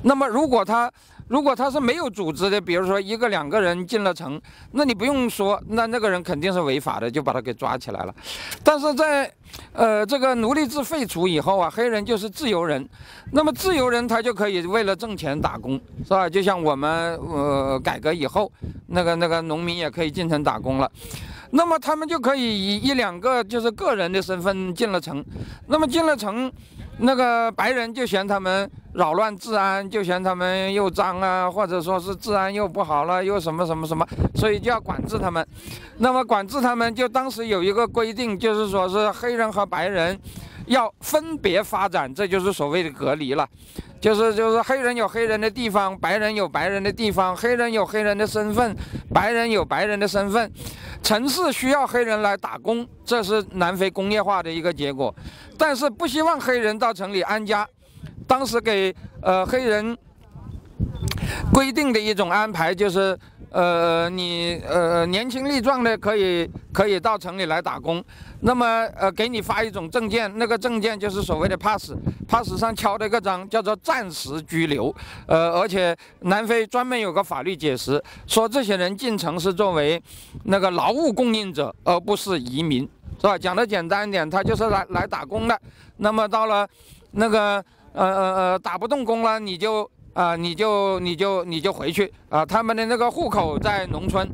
[0.03, 0.91] 那么，如果他
[1.29, 4.41] 如果他是没有组织的，比如说一个两个人进了城，
[4.73, 8.15] 那你不用说，那那个人肯定是违法的，就把他给抓起来了。
[8.63, 9.33] 但是在
[9.73, 12.89] 呃这个奴隶制废除以后啊，黑人就是自由人，
[13.33, 16.29] 那么自由人他就可以为了挣钱打工，是吧？
[16.29, 18.51] 就像我们呃改革以后，
[18.87, 20.91] 那个那个农民也可以进城打工了，
[21.51, 25.25] 那么他们就可以以一两个就是个人的身份进了城，
[25.67, 26.53] 那么进了城。
[26.99, 35.47] 那个白人就嫌他们扰乱治安，就嫌他们又脏啊，或者说是治安又不好了，又什么什么什么，所以就要管制他们。
[35.99, 40.19] 那么管制他们，就当时有一个规定，就是说是黑人和白人
[40.67, 43.49] 要分别发展，这就是所谓的隔离了。
[44.01, 48.77] 就是就是黑人有黑人的地方，白人有白人的地方，黑人有黑人的身份，
[49.13, 50.53] 白人有白人的身份。
[51.03, 55.15] 城市需要黑人来打工，这是南非工业化的一个结果。
[55.57, 57.67] 但是不希望黑人到城里安家。
[58.27, 59.97] 当时给呃黑人
[61.53, 63.19] 规定的一种安排就是。
[63.53, 68.05] 呃，你呃年轻力壮的可以可以到城里来打工，
[68.41, 74.95] 那么呃给你发一种证件，那个证件就是所谓的 pass，pass 上敲的一个章叫做暂时拘留，
[75.27, 80.03] 呃而且南非专门有个法律解释，说这些人进城是作为
[80.45, 82.89] 那个劳务供应者，而不是移民，
[83.21, 83.37] 是吧？
[83.39, 85.61] 讲的简单一点，他就是来来打工的，
[85.97, 86.69] 那么到了
[87.13, 89.91] 那个呃呃呃打不动工了，你就。
[90.17, 92.43] 啊，你就你就你就回去啊！
[92.43, 94.27] 他们的那个户口在农村，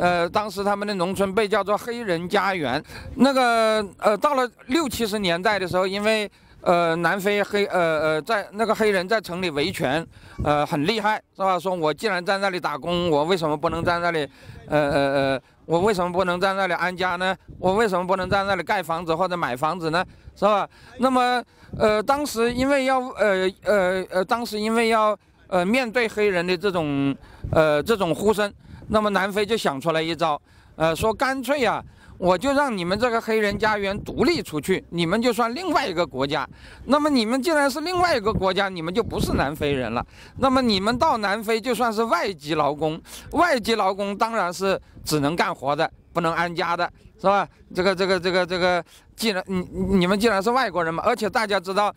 [0.00, 2.82] 呃，当时他们的农村被叫做黑人家园。
[3.16, 6.30] 那个呃，到了六七十年代的时候，因为
[6.62, 10.06] 呃，南非黑呃呃，在那个黑人在城里维权，
[10.44, 11.58] 呃，很厉害，是吧？
[11.58, 14.28] 说我既然在那里打工，我为什么不能在那里，
[14.66, 17.36] 呃呃呃，我为什么不能在那里安家呢？
[17.58, 20.04] 我为什么不能在那里盖房子或者买房子呢？
[20.36, 20.68] 是吧？
[20.98, 21.42] 那么，
[21.78, 25.16] 呃，当时因为要呃呃呃，当时因为要
[25.48, 27.16] 呃面对黑人的这种
[27.52, 28.52] 呃这种呼声，
[28.90, 30.40] 那么南非就想出来一招，
[30.76, 31.82] 呃，说干脆呀。
[32.18, 36.46] 我就让你们这个黑人家园独立出去，你们就算另外一个国家。
[36.84, 40.06] 那么你们既然是另外一个国家，你们就不是南非人了。
[40.36, 43.00] 那么你们到南非就算是外籍劳工，
[43.30, 47.48] 外籍劳工当然是只能干活的，不能安家的，是吧？
[47.74, 48.84] 这个这个这个这个，
[49.16, 51.90] 既然你你们既然是外国人嘛，而且大家知道，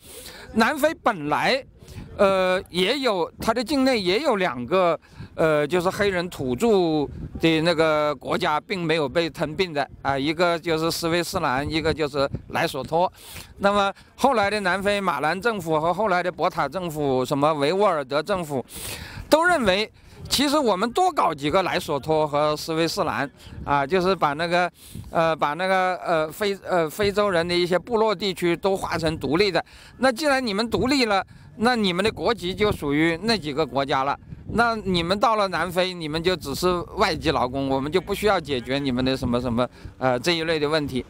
[0.54, 1.62] 南非本来，
[2.16, 4.98] 呃，也有它的境内也有两个。
[5.36, 6.68] 呃，就是黑人土著
[7.40, 13.12] 的那个国家，并没有被吞并的啊，一个就是斯威斯兰，一个就是莱索托。
[13.58, 18.64] 那么后来的南非马兰政府和后来的博塔政府，什么维吾尔德政府，
[19.28, 19.90] 都认为，
[20.28, 23.30] 其实我们多搞几个莱索托和斯威斯兰
[23.64, 24.70] 啊，就是把那个，
[25.10, 29.64] 呃，把那个呃非呃非洲人的一些部落地区都划成独立的。
[29.98, 31.24] 那既然你们独立了，
[31.58, 34.18] 那你们的国籍就属于那几个国家了。
[34.52, 41.04] 那你们到了南非，你们就只是外籍劳工，我们就不需要解决你们的什么什么呃这一类的问题。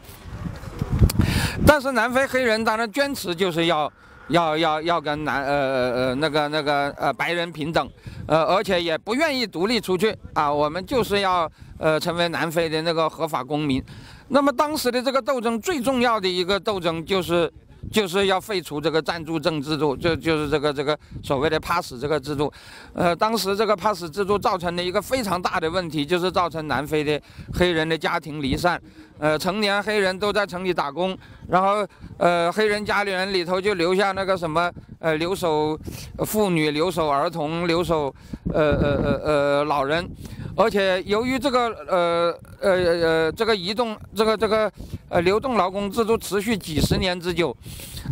[1.65, 3.91] 但是南非黑人当然坚持就是要
[4.29, 7.89] 要要要跟南呃呃呃那个那个呃白人平等，
[8.27, 13.83] 呃而且也不愿意独立出去啊，我们就是要呃成为南非的那个合法公民。
[14.27, 17.51] 那么当时的这个斗争最重要的一个斗争就是。
[17.91, 22.51] 就是要废除这个暂住证制度，就就是这个这个所谓的 pass 这个制度，
[22.95, 27.21] 呃，当时这个 pass 制度造成的一个非常大的问题，就是造成南非的
[27.53, 28.81] 黑人的家庭离散，
[29.17, 35.79] 呃，成年黑人都在城里打工，然后呃，黑人家里人里头就留下那个什么呃留守
[36.25, 38.13] 妇女、留守儿童、留守
[38.53, 40.05] 呃呃呃呃老人。
[40.57, 44.71] 而且由于这个呃呃呃这个移动这个这个
[45.09, 47.55] 呃流动劳工制度持续几十年之久，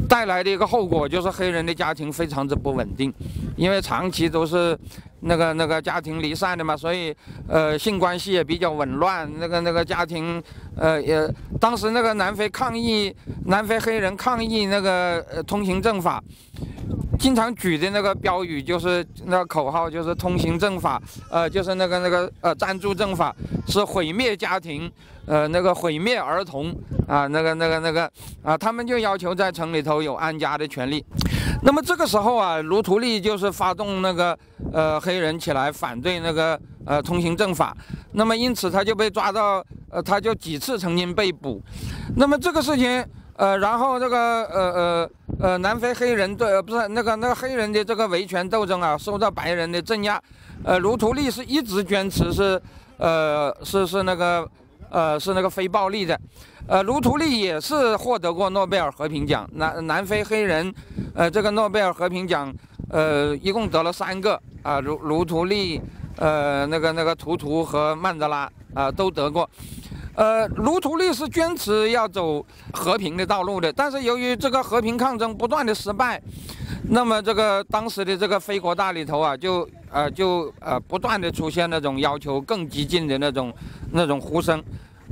[0.10, 3.14] 带来的一个后果就是黑人的家庭非常之不稳定，
[3.56, 4.78] 因为长期都是
[5.24, 7.16] 那个那个家庭离散的嘛，所以
[7.48, 9.30] 呃性关系也比较紊乱。
[9.40, 10.42] 那个那个家庭
[10.78, 11.28] 呃也
[11.60, 13.14] 当时那个南非抗议
[13.46, 16.24] 南非黑人抗议那个呃通行证法。
[17.20, 23.34] 经常举的那个标语就是那个口号，就是通行证法，呃，就是那个那个呃暂住证法
[23.66, 24.92] 是毁灭家庭，
[25.26, 26.76] 呃，那个毁灭儿童
[27.08, 31.06] 啊，那个那个那个啊，他们就要求在城里头有安家的权利。
[31.64, 34.38] 那么这个时候啊，卢图利就是发动那个
[34.72, 37.76] 呃黑人起来反对那个呃通行证法，
[38.12, 41.62] 那么因此他就被抓到，呃，他就几次曾经被捕。
[42.16, 43.06] 那么这个事情。
[43.36, 50.22] 呃，然后这个呃呃呃，南非黑人对，不是那个那个黑人的这个维权斗争啊，受到白人的镇压。
[50.64, 52.62] 呃，卢图利是一直坚持是，
[52.98, 54.48] 呃，是是那个，
[54.92, 56.18] 呃，是那个非暴力的。
[56.66, 59.48] 呃，卢图利也是获得过诺贝尔和平奖。
[59.54, 60.74] 南南非黑人，
[61.14, 62.54] 呃，这个诺贝尔和平奖，
[62.90, 65.82] 呃，一共得了三个啊，卢卢图利，
[66.18, 69.48] 呃，那个那个图图和曼德拉啊，都得过。
[70.16, 76.22] 呃，卢图利是坚持要走和平的道路的，但是由于这个和平抗争不断的失败，
[76.90, 83.52] 那么这个当时的这个非国大里头啊，就呃就呃不断的出现那种要求更激进的那种
[83.92, 84.64] 那种呼声，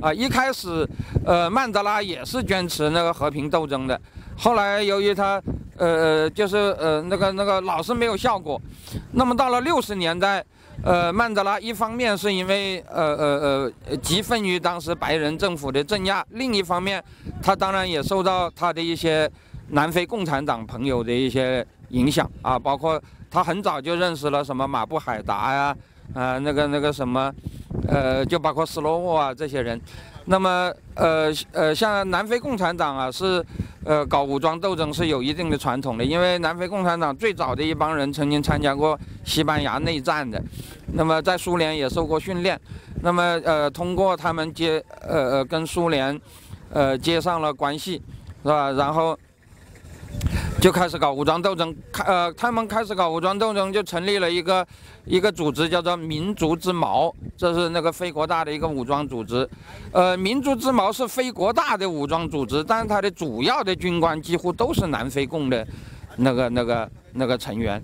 [0.02, 0.86] 啊，一开始
[1.24, 3.98] 呃曼德拉也是坚持那个和平斗争的，
[4.36, 5.40] 后来由于他
[5.78, 8.60] 呃呃就是呃那个那个老是没有效果，
[9.12, 10.44] 那么到了六十年代。
[10.84, 17.00] 呃，曼德拉一方面是因为呃呃呃激愤于当时白人政府的镇压，另一方面，
[17.40, 19.30] 他当然也受到他的一些
[19.68, 23.00] 南非共产党朋友的一些影响啊，包括
[23.30, 25.76] 他很早就认识了什么马布海达呀，
[26.14, 27.32] 啊那个那个什么，
[27.88, 29.80] 呃就包括斯洛沃啊这些人。
[30.26, 33.44] 那么呃呃像南非共产党啊是。
[33.84, 40.40] 呃，搞武装斗争是有一定的传统的，因为南非共产党最早的一帮人曾经参加过西班牙内战的，
[40.92, 42.56] 那么在苏联也受过训练，
[43.00, 46.16] 那么呃，通过他们接呃呃跟苏联
[46.70, 48.00] 呃接上了关系，
[48.44, 48.70] 是吧？
[48.70, 49.18] 然后。
[50.62, 54.64] 就开始搞武装斗争，开呃，他们开始搞武装斗争，就成立了一个
[55.04, 59.48] 一个组织，叫做民族之矛，这是那个非国大的一个武装组织。
[59.90, 65.66] 呃，民族之矛是非国大的武装组织，但是它的主要的军官几乎都是南非共的，
[66.18, 67.82] 那个那个那个成员。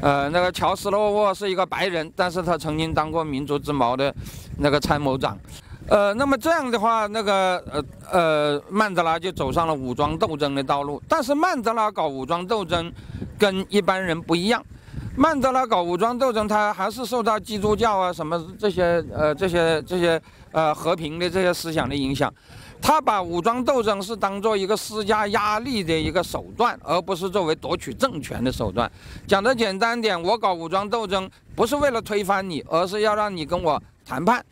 [0.00, 4.14] 呃，那个乔斯洛沃是一个白人，但是他曾经当过民族之矛的
[4.58, 5.36] 那个参谋长。
[5.90, 11.02] 呃，那么这样的话，那个呃呃，曼德拉就走上了武装斗争的道路。
[11.08, 12.92] 但是曼德拉搞武装斗争，
[13.36, 14.64] 跟一般人不一样。
[15.16, 20.22] 曼德拉搞武装斗争，他还是受到基督教啊什么这些呃这些这些
[20.52, 22.32] 呃和平的这些思想的影响。
[22.80, 28.88] 他把武装斗争是当做一个施加压力的一个手段，而不是作为夺取政权的手段。
[29.26, 34.42] 讲的简单点，我搞武装斗争不是为了推翻你，而是要让你跟我谈判。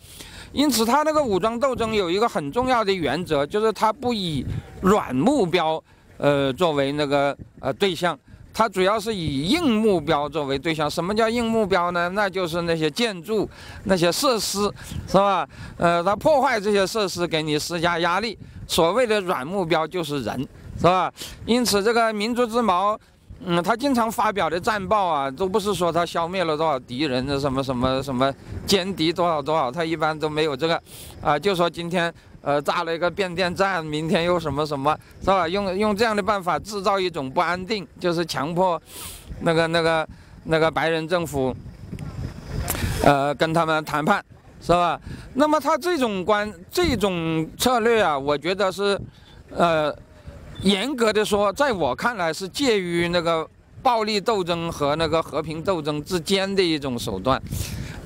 [0.52, 4.44] 因此，他那个武装斗争有一个很重要的原则，就是他不以
[4.80, 5.82] 软目标，
[6.16, 8.18] 呃，作为那个呃对象，
[8.52, 10.90] 他主要是以硬目标作为对象。
[10.90, 12.08] 什么叫硬目标呢？
[12.10, 13.48] 那就是那些建筑、
[13.84, 14.72] 那些设施，
[15.06, 15.46] 是吧？
[15.76, 18.38] 呃，他破坏这些设施，给你施加压力。
[18.66, 20.40] 所谓的软目标就是人，
[20.76, 21.12] 是吧？
[21.46, 22.98] 因此，这个民族之矛。
[23.44, 28.34] 嗯，他经常发表的战报啊，都不是说他消灭了多少敌人的什么什么什么
[28.66, 30.82] 歼敌多少多少，他一般都没有这个，
[31.22, 32.12] 啊，就说今天
[32.42, 35.46] 呃炸了一个变电站，明天又什么什么，是吧？
[35.46, 38.80] 用用这样的办法制造一种不安定，就是强迫
[39.42, 40.08] 那个那个
[40.44, 41.54] 那个白人政府，
[43.04, 44.22] 呃，跟他们谈判，
[44.60, 45.00] 是吧？
[45.34, 49.00] 那么他这种关这种策略啊，我觉得是，
[49.50, 49.96] 呃。
[50.62, 53.48] 严格的说，在我看来是介于那个
[53.82, 57.40] 暴力斗争和那个和平斗争之间的一种手段，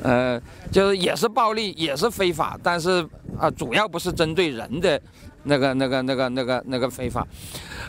[0.02, 0.40] 呃，
[0.70, 3.06] 就是也是暴力，也是非法，但是
[3.38, 5.00] 啊，主要不是针对人的
[5.44, 7.26] 那个、那个、那个、那个、那个非法。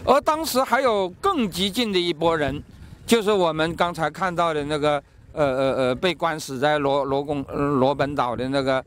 [0.06, 2.64] 而当时还有更激进的一波人，
[3.06, 5.04] 就是我们刚才看到的那个，
[5.34, 8.84] 呃呃呃，被关死在罗罗贡罗本岛的那个。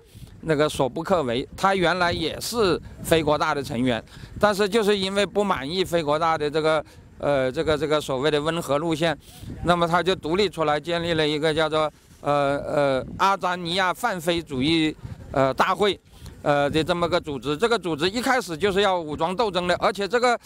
[0.49, 4.03] 那个索布克维，他原来也是非国大的成员，
[4.39, 6.85] 但是就是因为不满意非国大的这个
[7.19, 9.17] 呃这个这个所谓的温和路线，
[9.65, 14.95] 那么他就独立出来，建立了一个叫做呃呃阿扎尼亚泛非主义
[15.33, 15.99] 呃大会
[16.43, 17.57] 呃的这么个组织。
[17.57, 20.39] 这个组织一开始就是要武装斗争的，而且这个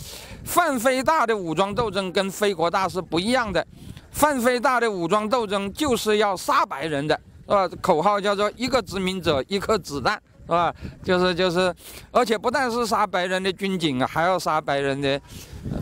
[0.44, 3.66] 泛非大的武装斗争跟非国大是不一样的，
[4.12, 7.20] 泛非大的武装斗争就是要杀白人的。
[7.50, 7.68] 是吧？
[7.80, 10.14] 口号叫做“一个殖民者，一颗子弹”，
[10.46, 10.72] 是吧？
[11.02, 11.74] 就是就是，
[12.12, 15.20] 而且不但是杀白人的军警啊，还要杀白人的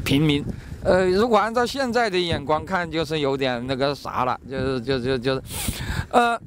[0.02, 0.42] 平民。
[0.82, 5.42] 呃，如果按照现在的眼光看，就是有点那个啥了，就是就就就是，
[6.10, 6.40] 呃，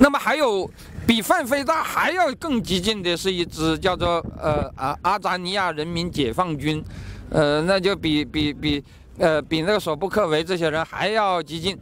[0.00, 0.68] 那么还有
[1.06, 6.82] 比范飞大还要更激进的是一支叫做呃啊阿扎尼亚人民解放军，
[7.30, 8.82] 呃，那就比比比。
[9.18, 11.76] 呃，比那个索布克维这些人还要激进。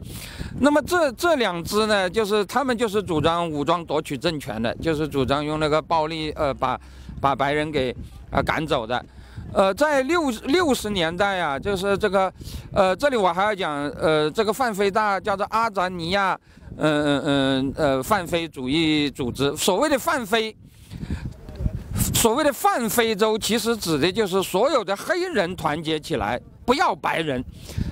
[0.59, 6.79] 那么这这两支呢，就是他们就是主张武装夺取政权的，就是主张用那个暴力呃把
[7.19, 7.93] 把白人给
[8.31, 9.05] 啊赶走的。
[9.53, 12.31] 呃，在六六十年代啊，就是这个
[12.73, 16.37] 呃，这里我还要讲呃，这个泛非大叫做阿扎尼亚
[16.77, 19.55] 嗯嗯嗯呃泛非主义组织。
[19.55, 20.55] 所谓的泛非，
[22.13, 26.39] 所谓的泛非洲，其实指的就是所有的黑人团结起来。
[26.65, 27.43] 不要白人，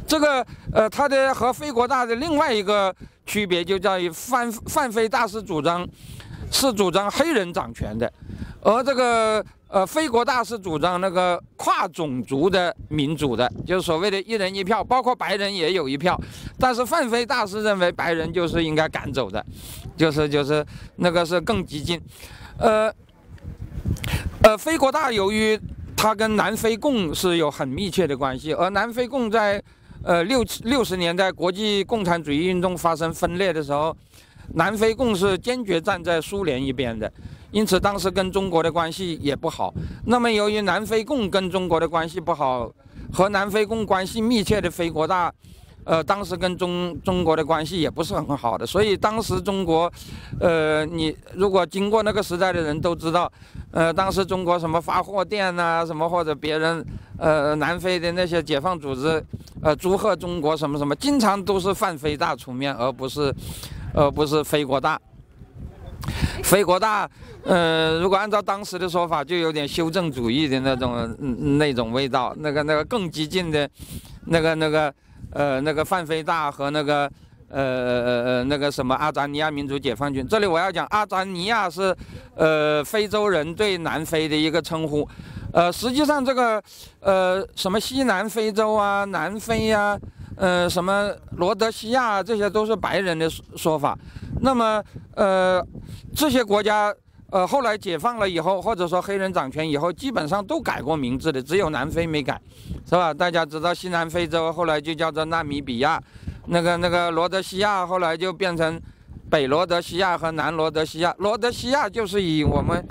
[0.07, 2.93] 这个呃，他的和非国大的另外一个
[3.25, 5.87] 区别就在于范范非大师主张
[6.51, 8.11] 是主张黑人掌权的，
[8.61, 16.19] 而这个呃非国大是主张那个跨种族的民主的，就是所谓的一人一票，包括白人也有一票，
[16.57, 19.45] 但是范非大师认为白人就是应该赶走的，
[19.95, 20.65] 就是就是
[20.95, 22.01] 那个是更激进，
[22.57, 22.91] 呃
[24.41, 25.59] 呃非国大由于。
[25.95, 29.61] 它跟南非共是有很密切的关系，而南非共在，
[30.03, 33.95] 呃六七六十年代国际共产主义运动发生分裂的时候，
[34.55, 37.11] 南非共是坚决站在苏联一边的，
[37.51, 39.73] 因此当时跟中国的关系也不好。
[40.05, 42.69] 那么由于南非共跟中国的关系不好，
[43.13, 45.33] 和南非共关系密切的非国大。
[45.85, 49.91] 呃，当时跟中中国的关系也不是很好的，所以当时中国，
[50.39, 53.31] 呃，你如果经过那个时代的人都知道，
[53.71, 56.85] 呃，当时中国什么发货店呐，什么或者别人，
[57.17, 59.21] 呃，南非的那些解放组织，
[59.61, 63.33] 呃，祝贺中国什么什么，经常都是泛非大出面，而不是，
[63.93, 64.97] 而不是非国大。
[66.43, 67.09] 非国大，
[67.43, 73.69] 呃，如果按照当时的说法，就有点修正主义的那种那种味道，那个那个更激进的，
[74.27, 74.93] 那个那个。
[75.33, 77.09] 呃，那个范非大和那个，
[77.49, 81.95] 呃呃呃那个什么阿扎尼亚民族解放军，这里我要讲，阿扎尼亚是，
[82.35, 85.07] 呃，非洲人对南非的一个称呼，
[85.51, 86.61] 呃，实际上这个，
[86.99, 89.97] 呃，什么西南非洲啊，南非呀，
[90.35, 93.97] 呃，什么罗德西亚，这些都是白人的说法，
[94.41, 94.83] 那么，
[95.15, 95.65] 呃，
[96.15, 96.93] 这些国家。
[97.33, 102.39] 呃，后来解放了以后，或者说黑人掌权以后，基本上都改过名字的，只有南非没改，
[102.87, 103.11] 是吧？
[103.11, 105.99] 大家知道西南非洲后来就叫做纳米比亚，
[106.45, 108.79] 那个那个罗德西亚后来就变成
[109.31, 111.11] 北罗德西亚和南罗德西亚。
[111.17, 112.87] 罗德西亚就是以我们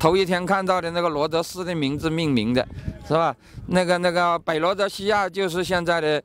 [0.00, 2.66] 头一天看到的那个罗德斯的名字命名的，
[3.06, 3.36] 是吧？
[3.66, 6.22] 那个那个北罗德西亚就是现在的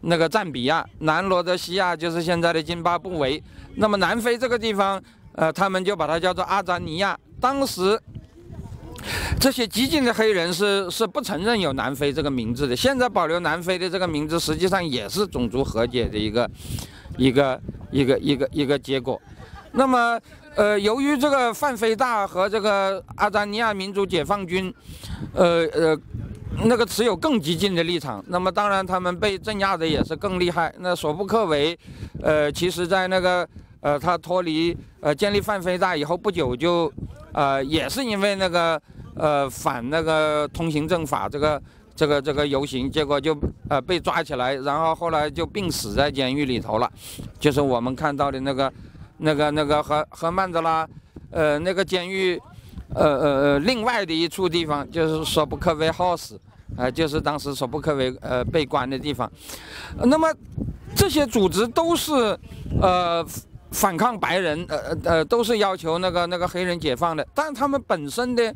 [0.00, 3.42] 那个赞比亚，南罗德西亚就是现在的津巴布韦。
[3.74, 4.98] 那么南非这个地方，
[5.34, 7.18] 呃，他们就把它叫做阿扎尼亚。
[7.40, 8.00] 当时。
[9.38, 12.74] 这些激进的黑人是是不承认有南非这个名字的。
[12.74, 16.50] 现在保留南非的这个名字，实际上也是种族和解的一个
[17.18, 17.60] 一个
[17.90, 19.20] 一个一个一个结果。
[19.72, 20.18] 那么，
[20.54, 24.72] 呃，由于这个范菲大和这个阿扎尼亚民族解放军，
[25.34, 25.98] 呃呃，
[26.64, 30.74] 那个持有更激进的立场，那么当然他们被镇压的也是更厉害。
[30.78, 31.78] 那索布克维，
[32.22, 33.46] 呃，其实在那个
[33.84, 36.92] 呃他脱离呃建立范非大以后不久就，
[37.32, 38.80] 呃，也是因为那个。
[39.16, 41.62] 呃，反那个通行证法这个
[41.94, 43.32] 这个这个游行，结果就
[43.70, 46.92] 呃被抓起来，然后后来就病死在监狱里头了，
[47.38, 48.72] 就是我们看到的那个
[49.18, 50.84] 那个那个和和曼德拉，
[51.30, 52.36] 呃那个监狱，
[52.92, 56.36] 呃呃呃另外的一处地方就是索布克维 house，
[56.76, 59.30] 呃就是当时索布克维呃被关的地方，
[59.96, 60.28] 那么
[60.96, 62.36] 这些组织都是
[62.82, 63.24] 呃。
[63.74, 68.54] 反抗白人，呃呃呃，都是要求那个那个黑人解放的，但他们本身的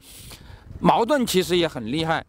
[0.78, 2.24] 矛盾其实也很厉害。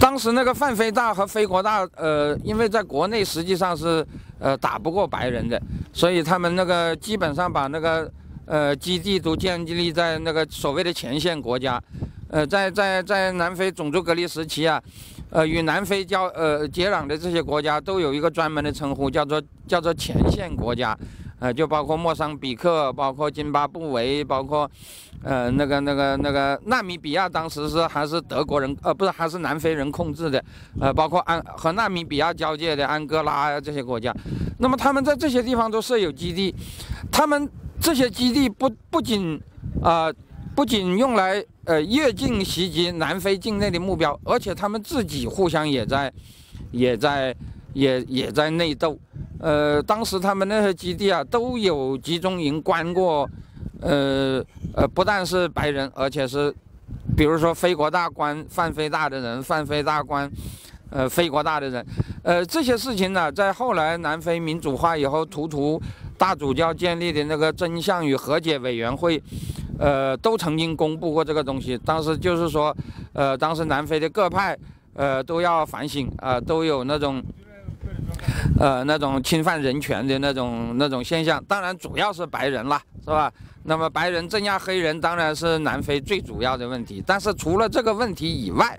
[0.00, 4.04] 当时那个范飞大和飞国大，呃，因为在国内实际上是
[4.38, 5.60] 呃打不过白人的，
[5.92, 8.10] 所以他们那个基本上把那个
[8.46, 11.80] 呃基地都建立在那个所谓的前线国家，
[12.28, 14.82] 呃，在在在南非种族隔离时期啊，
[15.28, 20.98] 呃，与南非交呃接壤的这些国家都有一个专门的称呼，叫做叫做前线国家。
[21.42, 24.70] 呃，就包括莫桑比克，包括津巴布韦，包括，
[25.24, 30.44] 呃，那个、那个、那个纳米比亚，当时是还是德国人，呃，不是，还是南非人控制的，
[30.80, 34.14] 呃，包括安和纳米比亚交界的安哥拉这些国家，
[34.60, 36.54] 那么他们在这些地方都设有基地，
[37.10, 39.42] 他们这些基地不不仅
[39.82, 40.12] 啊，
[40.54, 46.12] 不仅用来呃越境袭击南非境内的目标，而且他们自己互相也在，
[46.70, 47.34] 也在。
[47.74, 48.98] 也也在内斗，
[49.42, 53.28] 呃，当时他们那些基地啊，都有集中营关过，
[53.80, 54.40] 呃
[54.72, 56.54] 呃，不但是白人，而且是，
[57.16, 60.30] 比如说非国大关范非大的人，范非大关，
[60.90, 61.84] 呃，非国大的人，
[62.22, 65.82] 呃，这些事情呢，在后来南非民主化以后，图图
[66.16, 69.20] 大主教建立的那个真相与和解委员会，
[69.76, 71.76] 呃，都曾经公布过这个东西。
[71.78, 72.72] 当时就是说，
[73.12, 74.56] 呃，当时南非的各派，
[74.94, 77.20] 呃，都要反省啊，都有那种。
[78.58, 83.32] 呃，那种侵犯人权的那种那种现象，当然主要是白人啦，是吧？
[83.64, 87.02] 那么白人镇压黑人，当然是南非最主要的问题。
[87.06, 88.78] 但是除了这个问题以外，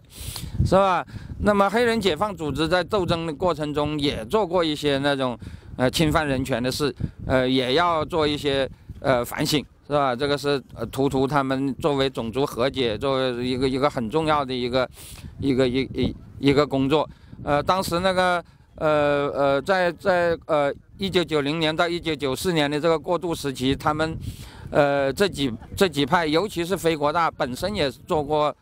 [0.65, 1.05] 是吧？
[1.39, 5.37] 那么黑人解放组织在斗争的过程中也做过一些那种
[5.77, 6.93] 呃侵犯人权的事，
[7.25, 10.13] 呃，也要做一些呃反省，是吧？
[10.13, 14.89] 这个是呃图图他们作为种族和解，作为一个一个很重要的一个
[15.39, 17.09] 一个一一一个工作。
[17.43, 18.43] 呃，当时那个。
[18.83, 24.13] 呃呃，在在呃一九九零年到一九九四年的这个过渡时期，他们
[24.71, 28.53] 呃这几这几派，尤其是非国大本身也做过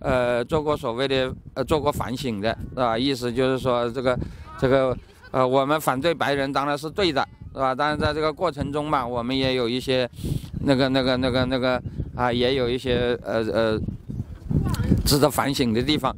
[0.00, 2.98] 呃做过所谓的呃做过反省的，是吧？
[2.98, 4.18] 意思就是说这个
[4.58, 4.94] 这个
[5.30, 7.74] 呃我们反对白人当然是对的，是吧？
[7.74, 10.06] 但是在这个过程中嘛，我们也有一些
[10.66, 11.82] 那个那个那个那个
[12.14, 13.80] 啊，也有一些呃呃
[15.06, 16.14] 值得反省的地方。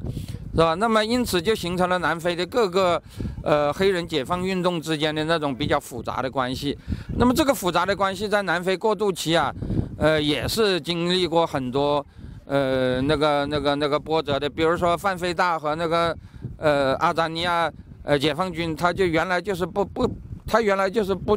[0.53, 0.75] 是吧？
[0.75, 3.01] 那么因此就形成了南非的各个，
[3.43, 6.77] 呃，黑人解放运动之间的那种比较复杂的关系。
[7.17, 9.51] 那么这个复杂的关系在南非过渡期啊，
[9.97, 12.05] 呃，也是经历过很多，
[12.45, 14.47] 呃，那个那个那个波折的。
[14.47, 16.15] 比如说范菲大和那个，
[16.57, 17.71] 呃，阿扎尼亚，
[18.03, 20.07] 呃，解放军，他就原来就是不不，
[20.45, 21.35] 他原来就是不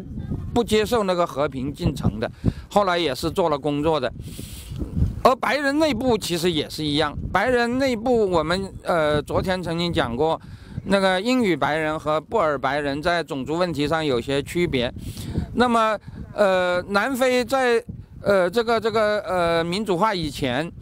[0.56, 2.30] 不接受那个和平进程的，
[2.70, 4.10] 后来也是做了工作的。
[5.22, 10.40] 而白人内部其实也是一样，白人内部我们呃昨天曾经讲过，
[10.86, 14.90] 那个英语白人和布尔白人在种族问题上有些区别。
[15.56, 15.98] 那么
[16.32, 17.84] 呃南非在
[18.22, 20.72] 呃这个这个呃民主化以前，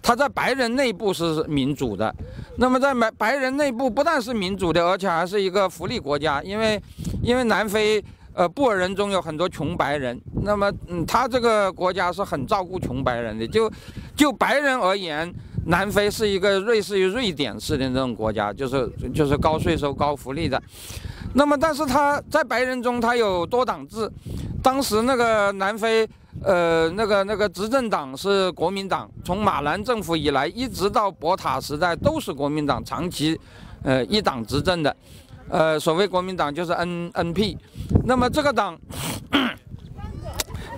[0.00, 2.14] 他在白人内部是民主的。
[2.58, 6.80] 那么在白白人内部不但是民主的，而且还是一个福利国家，因为
[7.20, 8.00] 因为南非。
[8.34, 13.46] 呃，布尔人中有很多穷白人，那么，嗯，他这个国家是很照顾穷白人的。
[13.46, 13.70] 就，
[14.16, 15.32] 就白人而言，
[15.66, 20.60] 南非是一个类似于瑞典式的那种国家，就是就是高税收、高福利的。
[21.34, 24.10] 那么，但是他在白人中，他有多党制。
[24.62, 26.08] 当时那个南非，
[26.42, 33.38] 呃，那个那个执政党是国民党，从马兰政府以来，一直到博塔时代都是国民党长期，
[33.84, 34.96] 呃，一党执政的。
[35.50, 37.58] 呃，所谓国民党就是 N N P，
[38.04, 38.78] 那么这个党，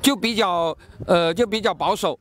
[0.01, 0.77] 就比较
[1.07, 2.19] 呃就比较保守。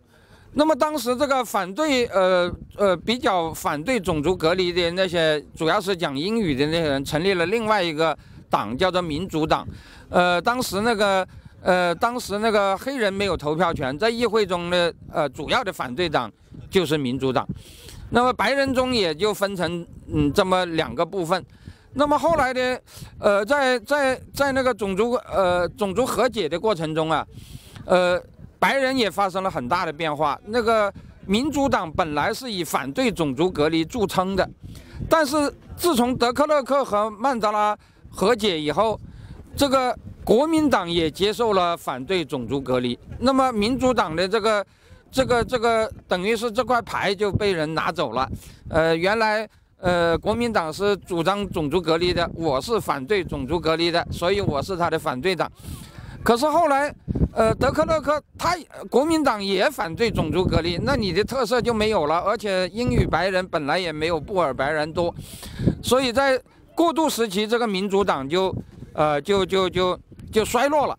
[0.53, 8.17] 那么当时这个反对呃呃比较反对种族隔离的那些，主要是讲英语的那些人，成立了另外一个
[8.49, 9.67] 党，叫做民主党。
[10.09, 11.27] 呃，当时那个
[11.61, 16.31] 呃当时那个黑人没有投票权，在议会中的呃主要的反对党
[16.69, 17.45] 就是民主党。
[18.11, 21.43] 那么白人中也就分成嗯这么两个部分。
[21.95, 22.77] 那么后来呢
[23.19, 27.25] 呃在在在那个种族呃种族和解的过程中啊，
[27.85, 28.21] 呃。
[28.57, 30.39] 白人也发生了很大的变化。
[30.45, 30.91] 那个
[31.27, 34.49] 民主党本来是以反对种族隔离著称的，
[35.07, 37.77] 但是自从德克勒克和曼德拉
[38.09, 38.99] 和解以后，
[39.55, 42.97] 这个国民党也接受了反对种族隔离。
[43.19, 44.65] 那么民主党的这个、
[45.11, 48.27] 这个、这个，等于是这块牌就被人拿走了。
[48.69, 49.47] 呃，原来
[49.86, 55.49] 呃国民党是主张种族隔离的，我是反对种族隔离的，所以我是他的反对党。
[56.23, 56.93] 可是后来。
[57.38, 58.55] 呃，德克勒克他
[58.89, 65.13] 国民党也反对种族隔离，那你的特色就没有了，而且英语白人本来也没有布尔白人多，
[65.83, 66.41] 所以在
[66.73, 68.55] 过渡时期，这个民主党就
[68.93, 69.99] 呃就就就
[70.31, 70.97] 就衰落了。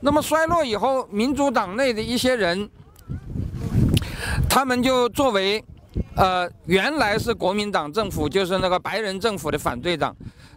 [0.00, 2.70] 那么衰落以后，民主党内的一些人，
[4.48, 5.62] 他们就作为
[6.16, 10.14] 呃原来是国民党政府，就是那个白人政府的反对党，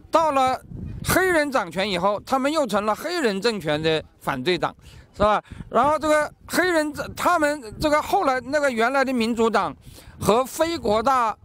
[0.09, 0.59] 到了
[1.03, 4.75] 黑人掌权以后，他们又成了黑人政权的反对党。
[5.11, 5.43] 是吧？
[5.69, 9.75] 然后这个黑人，他们这个后来那个原来的民主党
[10.17, 11.35] 和非国大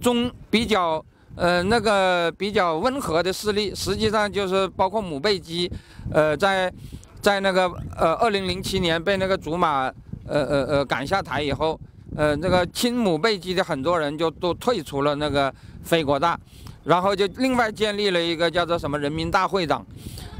[0.00, 5.68] 中比较呃那个比较温和的势力，实际上就是包括姆贝基，
[6.12, 6.72] 呃，在
[7.20, 7.62] 在那个
[7.96, 9.86] 呃二零零七年被那个祖马
[10.28, 11.80] 呃呃呃赶下台以后，
[12.16, 15.52] 呃那个亲母贝基的很多人就都退出了那个
[15.82, 16.38] 非国大，
[16.84, 19.84] 然后就另外建立了一个叫做什么人民大会党，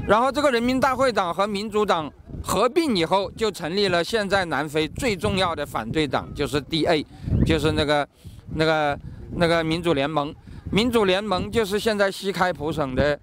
[0.07, 2.11] 然后这个人民大会党和民主党。
[2.43, 7.03] 合并以后，就成立了现在南非最重要的反对党，就是 DA，
[7.43, 8.07] 就是那个、
[8.53, 8.99] 那个、
[9.37, 10.35] 那个民主联盟。
[10.69, 13.19] 民主联盟就是现在西开普省的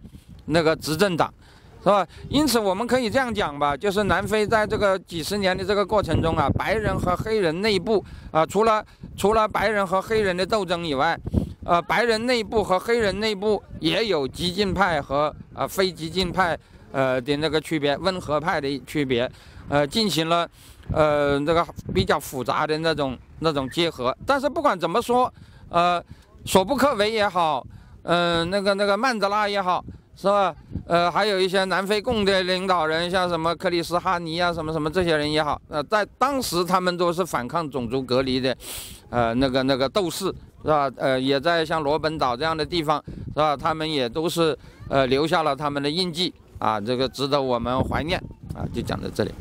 [0.46, 1.32] 那个执政党，
[1.82, 2.06] 是吧？
[2.28, 8.84] 因此，我们可以这样讲吧，就是南非在这个几十年的这个过程中啊，白人和黑人内部啊，除了
[9.16, 11.18] 除了白人和黑人的斗争以外，
[11.64, 16.58] 呃，白人内部和黑人内部也有激进派和啊非激进派。
[16.94, 19.26] 呃的那个区别，温和派的区别，
[19.70, 20.46] 呃，进行了
[20.92, 24.14] 呃那个比较复杂的那种那种结合。
[24.26, 25.32] 但是不管怎么说，
[25.70, 26.04] 呃，
[26.44, 27.66] 索布克维也好，
[28.02, 29.82] 嗯，那个那个曼德拉也好，
[30.22, 30.54] 是吧？
[30.86, 38.56] 呃，还有一些南非共的领导人，像什么克里斯哈尼啊，什么什么这些人也好，呃，在当时他们都是反抗种族隔离的，
[39.10, 40.26] 呃，那个那个斗士，
[40.62, 40.88] 是吧？
[40.96, 43.02] 呃，也在像罗本岛这样的地方，
[43.34, 43.56] 是吧？
[43.56, 44.56] 他们也都是
[44.88, 46.32] 呃留下了他们的印记。
[46.60, 48.16] 啊，这个值得我们怀念
[48.54, 49.32] 啊，就讲到这里。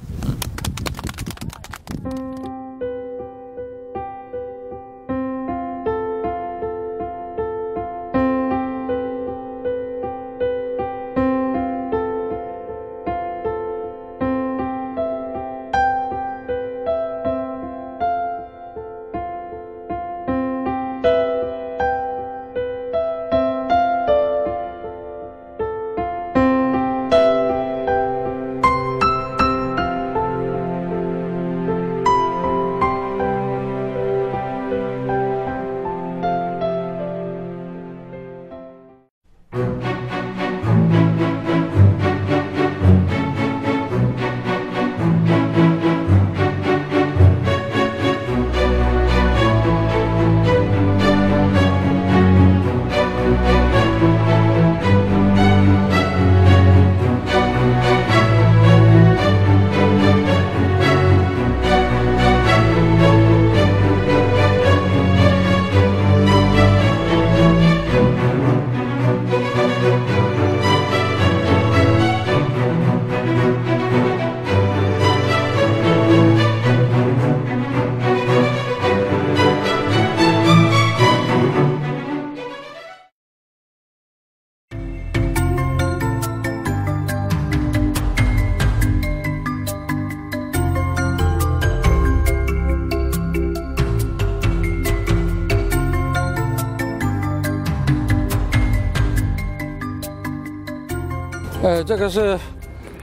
[101.84, 102.38] 这个是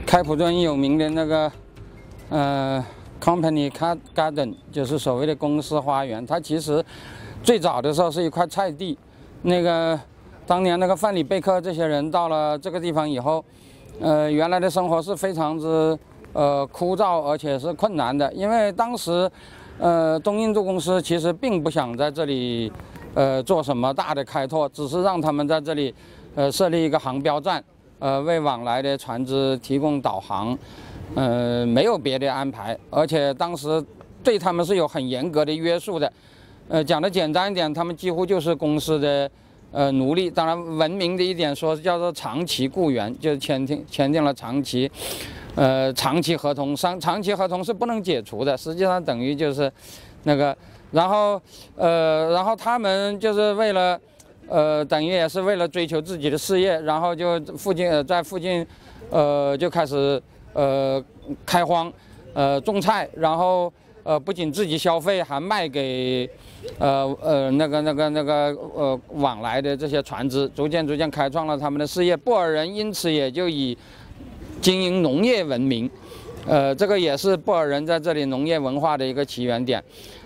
[0.05, 1.51] 开普敦有名的那个
[2.29, 2.85] 呃
[3.21, 3.69] ，Company
[4.15, 6.25] Garden，就是所谓的公司花园。
[6.25, 6.83] 它其实
[7.43, 8.97] 最早的时候是一块菜地。
[9.41, 9.99] 那个
[10.45, 13.43] 当年那个范里贝克这些人到了这个地方以后，
[13.99, 15.97] 呃，原来的生活是非常之
[16.33, 19.29] 呃枯燥而且是困难的，因为当时，
[19.77, 22.71] 呃，东印度公司其实并不想在这里，
[23.13, 25.93] 呃，做什么大的开拓，只是让他们在这里，
[26.35, 27.63] 呃，设立一个航标站，
[27.99, 30.57] 呃，为往来的船只提供导航，
[31.15, 33.83] 呃，没有别的安排，而且当时
[34.23, 36.11] 对他们是有很严格的约束的，
[36.67, 39.29] 呃，讲的简单一点，他们几乎就是公司的。
[39.71, 44.89] 呃，奴隶当然文明的一点说叫做长期雇员，就是签订签订了长期，
[45.53, 48.57] 呃，长期合同，长长期合同是不能解除的。
[48.57, 49.71] 实际上等于就是
[50.23, 50.57] 那个，
[50.89, 51.39] 然后
[51.75, 53.95] 呃，然后他们就是为了
[54.49, 58.65] 呃，等于也是为了追求自己的事业，然后就附近呃在附近
[59.09, 60.21] 呃就开始
[60.53, 61.03] 呃
[61.45, 61.91] 开荒，
[62.33, 63.71] 呃种菜，然后
[64.03, 66.29] 呃不仅自己消费，还卖给。
[66.77, 72.17] 呃呃，那个那个那个呃，往来的这些船只，逐渐逐渐开创了他们的事业。
[72.17, 73.75] 布尔人因此也就以
[74.59, 75.89] 经营农业闻名，
[76.45, 79.81] 呃，这个也是布尔人在这里农业文化的一个起源点。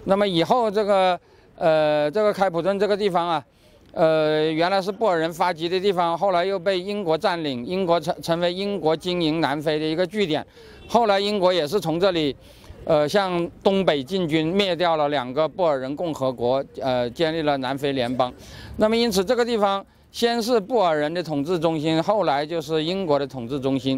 [0.05, 1.17] 那么以后这个
[1.55, 3.45] 呃这个开普敦这个地方啊，
[3.93, 10.45] 呃原来是布尔人发迹的地方，后来又被英国占领，英国成成为英国经营南非的一个据点。
[10.87, 12.35] 后来英国也是从这里。
[12.85, 18.29] 呃，向东北进军，灭掉了两个布尔人共和国，呃，建立了南非联邦。
[18.75, 23.97] 那么，因此这个地方先是布尔人的统治中心，后来就是英国的统治中心。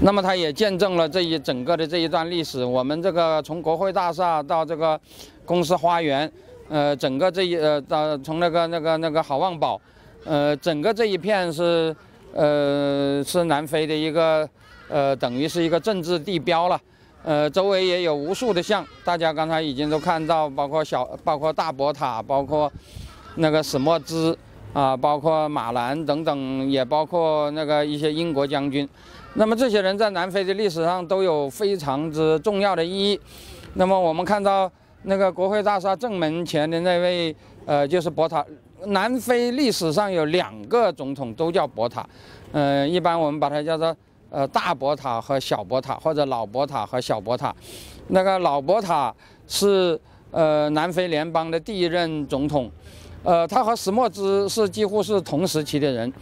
[0.00, 2.64] 那么，它也见证了这一整个的这一段历史。
[2.64, 5.00] 我们这个从国会大厦到这个
[5.44, 6.28] 公司花园，
[6.68, 9.80] 呃，整个这一呃到从那个那个那个好望堡，
[10.24, 11.94] 呃，整个这一片是
[12.32, 14.48] 呃是南非的一个
[14.88, 16.80] 呃等于是一个政治地标了。
[17.24, 22.70] 呃，周围也有无数的像，大家刚才已经都看到，包括小，包括大博塔，包括
[23.34, 24.36] 那个史莫兹
[24.72, 28.88] 啊，包括马兰等等，也包括那个一些英国将军。
[29.34, 33.20] 那么这些人在南非的历史上都有非常之重要的意义。
[33.74, 34.70] 那么我们看到
[35.06, 37.34] 那个国会大厦正门前的那位，
[37.64, 38.44] 呃，就是博塔。
[38.84, 42.06] 南非历史上有两个总统都叫博塔，
[42.52, 43.96] 嗯，一般我们把它叫做。
[44.28, 47.54] 呃，大博塔和小博塔，或者老博塔和小博塔，
[48.08, 49.14] 那个老博塔
[49.46, 49.98] 是
[50.32, 52.68] 呃南非联邦的第一任总统，
[53.22, 56.12] 呃，他和史莫兹是几乎是同时期的人，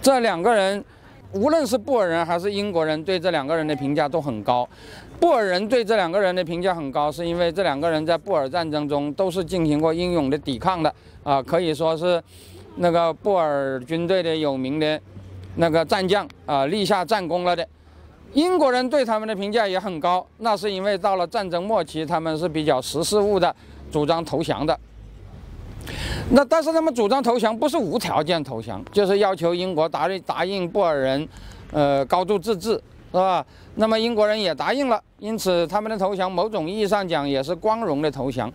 [0.00, 0.82] 这两个人，
[1.34, 4.66] 无论是布尔人还是英国人，对这两个人的评价都很高。
[5.20, 10.92] 布尔人对这两个人的评价很高，是因为这两个人在布尔战争中都是进行过英勇的抵抗的
[11.22, 12.20] 啊，可以说是
[12.76, 15.00] 那个布尔军队的有名的。
[15.56, 17.66] 那个战将啊，立下战功了的，
[18.34, 20.24] 英国人对他们的评价也很高。
[20.38, 23.54] 那是因为到了战争末期，他们是比较识时务的，
[23.90, 24.78] 主张投降的。
[26.30, 31.28] 那但是他们主张投降不是无条件投降，就是要求英国答应答应布尔人，
[31.72, 32.80] 呃，高度自治。
[33.12, 33.44] 是吧？
[33.80, 38.52] 那么英国人也答应了，因此他们的投降，某种意义上讲也是光荣的投降。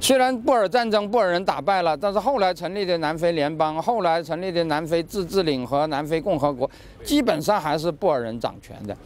[0.00, 6.68] 虽然布尔战争布尔人打败了，但是后来成立的南非联邦，后来成立的南非自治领和南非共和国，
[7.04, 8.96] 基本上还是布尔人掌权的，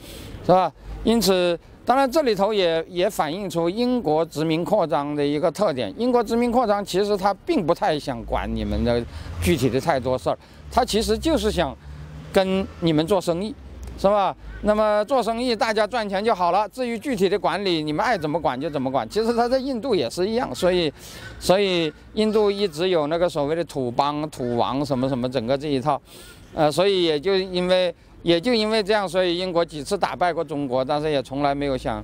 [0.43, 0.73] 是吧？
[1.05, 5.93] 因此，当然这里头也也反映出英国殖民扩张的一个特点。
[5.99, 9.05] 英国殖民扩张其实他并不太想管你们的
[9.43, 10.39] 具体的太多事儿，
[10.73, 11.77] 他其实就是想
[12.33, 13.55] 跟你们做生意。
[14.01, 14.33] 是吧？
[14.63, 16.69] 那么做生意，大家赚钱就好了。
[16.69, 19.09] 至于具体的管理，你们爱怎么管就怎么管。
[19.09, 20.93] 其实他在印度也是一样，所以，
[21.39, 26.01] 所以印度一直有那个所谓的土邦、土王什么什么整个这一套，
[26.55, 32.03] 呃，所以也就因为也就因为这样，所以英国几次打败过中国，但是也从来没有想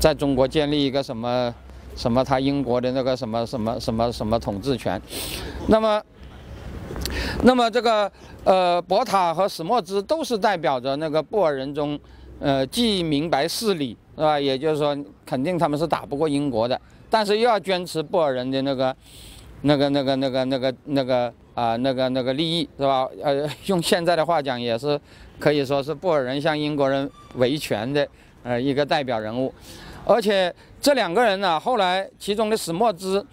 [0.00, 1.54] 在中国建立一个什么
[1.94, 5.00] 什么他英国的那个什么什么什么什么统治权。
[5.66, 6.02] 那么。
[7.42, 8.10] 那么这个
[8.44, 11.98] 呃，博塔和史莫兹都是代表着那个布尔人中，
[12.38, 14.38] 呃，既明白事理是吧？
[14.38, 18.94] 也就是说，肯定他们是打不过英国的，但是又要坚持布尔人的那个、
[19.62, 23.08] 那个、那个、那个、那个、那个啊，那个那个利益是吧？
[23.22, 25.00] 呃，用现在的话讲，也是
[25.38, 28.06] 可以说是布尔人向英国人维权的
[28.42, 29.52] 呃一个代表人物。
[30.04, 33.24] 而且这两个人呢，后来其中的史莫兹，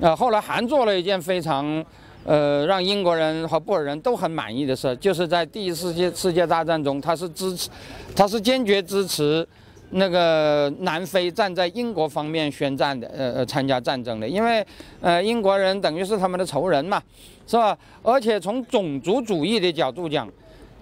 [0.00, 1.84] 呃，后来还做了一件非常。
[2.26, 7.70] 呃，让英国人和布尔人都很满意的事，就是在第一次世界世界大战中，他是支持，
[8.16, 9.46] 他是坚决支持
[9.90, 14.66] 那个南非站在英国方面宣战的，呃呃，参加战争的，因为
[15.00, 17.00] 呃英国人等于是他们的仇人嘛，
[17.46, 17.78] 是吧？
[18.02, 20.28] 而且从种族主义的角度讲，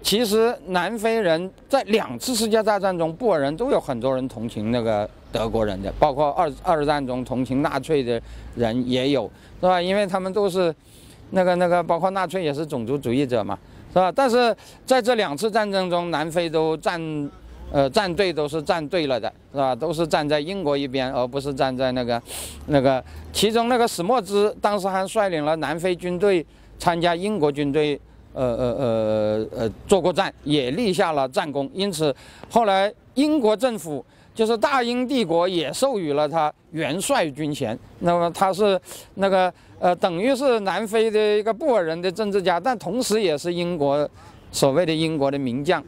[0.01, 8.19] 其实南非人在两次世界大战中，布尔人都有很多人同情那个德国人的，包括二二战中同情纳粹的
[8.55, 9.29] 人也有，
[9.61, 9.79] 是吧？
[9.79, 10.73] 因为他们都是。
[11.31, 13.57] 那个那个，包括纳粹也是种族主义者嘛，
[13.91, 14.11] 是吧？
[14.11, 14.55] 但是
[14.85, 16.99] 在这两次战争中，南非都站
[17.71, 19.75] 呃，站队都是站对了的，是吧？
[19.75, 22.21] 都是站在英国一边，而不是站在那个
[22.67, 23.03] 那个。
[23.33, 26.45] 其中那个史莫兹当时还率领了南非军队
[26.77, 27.99] 参加英国军队，
[28.33, 31.69] 呃呃呃呃，做过战，也立下了战功。
[31.73, 32.15] 因此，
[32.49, 34.05] 后来英国政府
[34.35, 37.77] 就是大英帝国也授予了他元帅军衔。
[37.99, 38.79] 那么他是
[39.15, 44.07] 那个呃，等于是南非的一个布尔人的政治家，但同时也是英国
[44.51, 45.83] 所谓的英国的名将。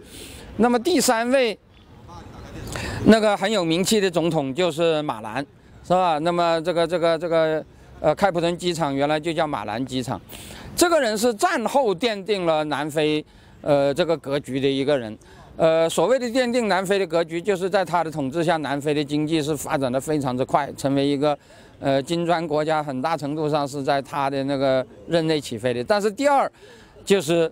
[0.55, 1.55] 那么第三位。
[3.05, 5.45] 那个很有名气的总统就是马兰，
[5.83, 6.17] 是吧？
[6.19, 7.63] 那么这个这个这个，
[8.01, 10.19] 呃，开普敦机场原来就叫马兰机场。
[10.75, 13.23] 这个人是战后奠定了南非，
[13.61, 15.17] 呃，这个格局的一个人。
[15.57, 21.37] 呃，所谓的奠定南非的格局，就是在他的统治下，南非的经济是发展的非常之快，成为一个，
[21.79, 25.83] 呃，金砖国家，很大程度上是在他的那个任内起飞的。
[25.83, 26.49] 但是第二，
[27.03, 27.51] 就是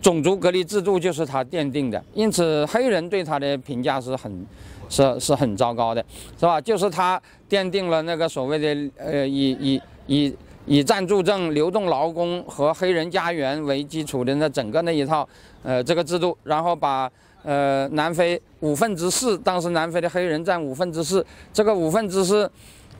[0.00, 4.46] 种族隔离制度就是他奠定的，因此黑人对他的评价是很。
[4.88, 6.04] 是是很糟糕的，
[6.38, 6.60] 是吧？
[6.60, 7.18] 就是他
[7.48, 10.36] 奠定了那个所谓的呃以以以
[10.66, 15.26] 以暂住证、流动劳工和黑人家园为基础的那整个那一套
[15.62, 17.10] 呃这个制度，然后把
[17.42, 22.50] 呃南非五分之四，当时南非的黑人占五分之四，这个五分之四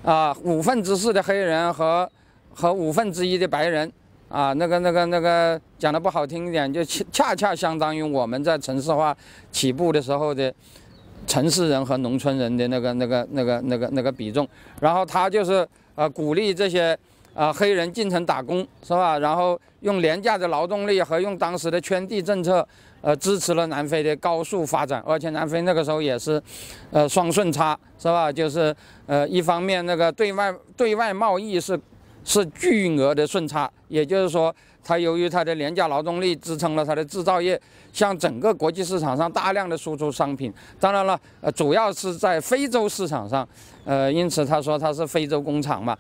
[0.05, 2.11] 啊五分之四的黑人和
[2.55, 3.91] 和五分之一的白人
[4.29, 9.17] 啊那个那个那个讲的不好听一点，就恰恰相当于我们在城市化
[9.51, 10.53] 起步的时候的。
[11.25, 14.47] 城市人和农村人的那个、那个、那个、那个、那个比重，
[14.81, 15.65] 然后他就是
[15.95, 16.99] 呃鼓励这些
[17.35, 19.19] 啊黑人进城打工，是吧？
[19.19, 22.67] 然后用廉价的劳动力和用当时的圈地政策，
[23.01, 26.43] 呃支持了南非的高速发展，而且南非那个时候也是，
[26.91, 28.33] 呃双顺差，是吧？
[28.33, 28.75] 就是
[29.07, 31.79] 呃一方面那个对外对外贸易是
[32.25, 34.55] 是巨额的顺差，也就是说。
[34.85, 37.57] 它由于它的廉价劳动力支撑了它的制造业，
[37.93, 40.53] 向整个国际市场上大量的输出商品。
[40.81, 43.49] 当然了，呃，主要是在非洲市场上，
[43.85, 45.97] 呃，因此他说它是非洲工厂嘛。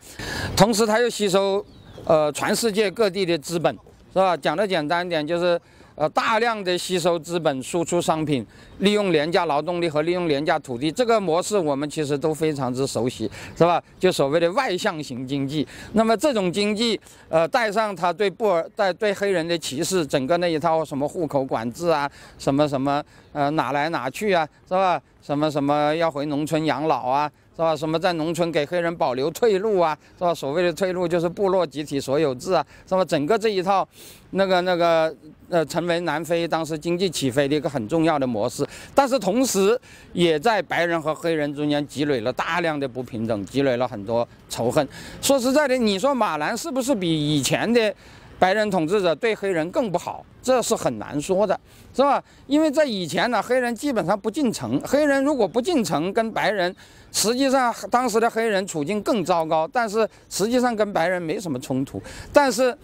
[0.57, 1.65] 同时，它又吸收，
[2.05, 3.73] 呃，全世界各地的资本，
[4.13, 4.37] 是吧？
[4.37, 5.61] 讲的简单点就是。
[5.95, 8.45] 呃，大量的吸收资本，输出商品，
[8.79, 13.81] 利用廉价劳动力和利用廉价土地，这个模式我们其实都非常之熟悉，是吧？
[14.01, 15.69] 就所谓的外向型经济。
[15.93, 23.05] 那么这种经济，呃，带上他对布尔、带对黑人的歧视，整个那一套什么户口管制啊，什么什么，
[23.35, 24.99] 呃，哪来哪去啊，是吧？
[25.21, 27.31] 什么什么要回农村养老啊？
[27.55, 27.77] 是吧？
[27.77, 29.97] 什么在农村给黑人保留退路啊？
[30.19, 30.35] 是吧？
[30.35, 32.65] 所谓的退路就是部落集体所有制啊？
[32.89, 33.05] 是吧？
[33.05, 33.87] 整个这一套，
[34.31, 35.15] 那个那个
[35.51, 38.67] 呃，成为南非当时经济起飞的一个很重要的模式。
[38.95, 39.79] 但是同时，
[40.13, 44.87] 也在白人和黑人中间积累了大量的不平等，积累了很多仇恨。
[45.21, 47.95] 说实在的，你说马兰是不是比以前的
[48.39, 50.25] 白人统治者对黑人更不好？
[50.43, 51.59] 这是很难说的，
[51.95, 52.23] 是吧？
[52.47, 56.75] 因为在以前呢，黑人基本上不进城，黑人如果不进城，跟白人。
[57.15, 62.01] 实际上，当时的黑人处境更糟糕，但是实际上跟白人没什么冲突。
[62.33, 62.75] 但是，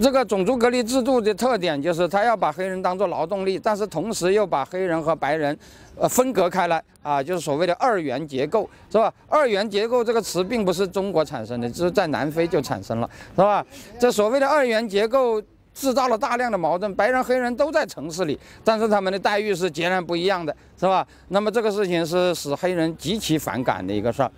[0.00, 5.54] 这个种族隔离制度的特点就是，他要把黑人当做劳动力，但是同时又把黑人和白人，
[5.98, 9.12] 呃，分隔开来啊，就是所谓的二元结构，是吧？
[9.28, 13.62] 二元结构这个词并不是中国产生的，只是在南非就产生了，是吧？
[14.00, 15.42] 这所谓的二元结构。
[15.74, 21.06] 制造了大量的矛盾，白人、黑人都在城市里，但是他们的待遇是截然不一样的，是吧？
[21.28, 24.30] 那么这个事情是使黑人极其反感的一个事儿。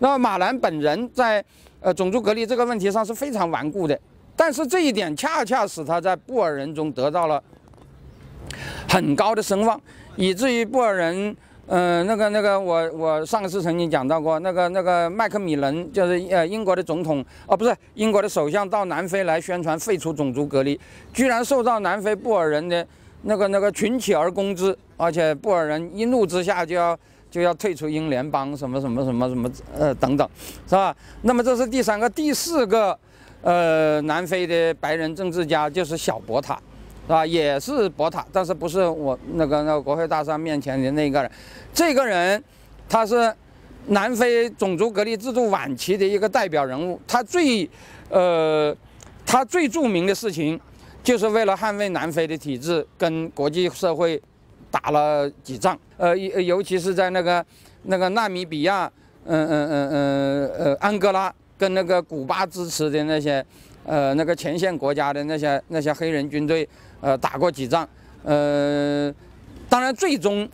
[0.00, 1.42] 那么马兰本人在
[1.80, 3.98] 呃种族隔离这个问题上是非常顽固的，
[4.34, 7.42] 但是这一点恰恰使他在布尔人中得到了
[8.88, 9.80] 很高的声望，
[10.16, 11.36] 以至于布尔人。
[11.72, 20.78] 嗯，那个那个，我我上次曾经讲到过，那个那个麦克米伦就是呃英国的总统，哦不是英国的首相到南非来宣传废除种族隔离，
[21.12, 22.84] 居然受到南非布尔人的
[23.22, 26.98] 那个那个群起而攻之，而且布尔人一怒之下就要
[27.30, 29.48] 就要退出英联邦，什么什么什么什么
[29.78, 30.28] 呃等等，
[30.66, 30.92] 是吧？
[31.22, 32.98] 那么这是第三个，第四个，
[33.42, 36.60] 呃，南非的白人政治家就是小博塔。
[37.06, 37.26] 是吧？
[37.26, 41.30] 也是博塔，但是不是我那个那个国会大厦面前的那个人。
[41.72, 42.42] 这个人，
[42.88, 43.34] 他是
[43.86, 47.00] 南非种族隔离制度晚期的一个代表人物。
[47.08, 47.68] 他最，
[48.10, 48.72] 呃，
[49.26, 50.60] 他最著名的事情，
[51.02, 54.20] 就是为了捍卫南非的体制，跟国际社会
[54.70, 55.76] 打了几仗。
[55.96, 57.44] 呃，尤尤其是在那个
[57.84, 58.88] 那个纳米比亚，
[59.24, 63.44] 嗯嗯嗯嗯呃安哥拉跟那个古巴支持的那些，
[63.84, 66.68] 呃那个前线国家的那些那些黑人军队。
[67.00, 67.88] 呃，打过几仗，
[68.24, 69.12] 呃，
[69.68, 70.48] 当然，最终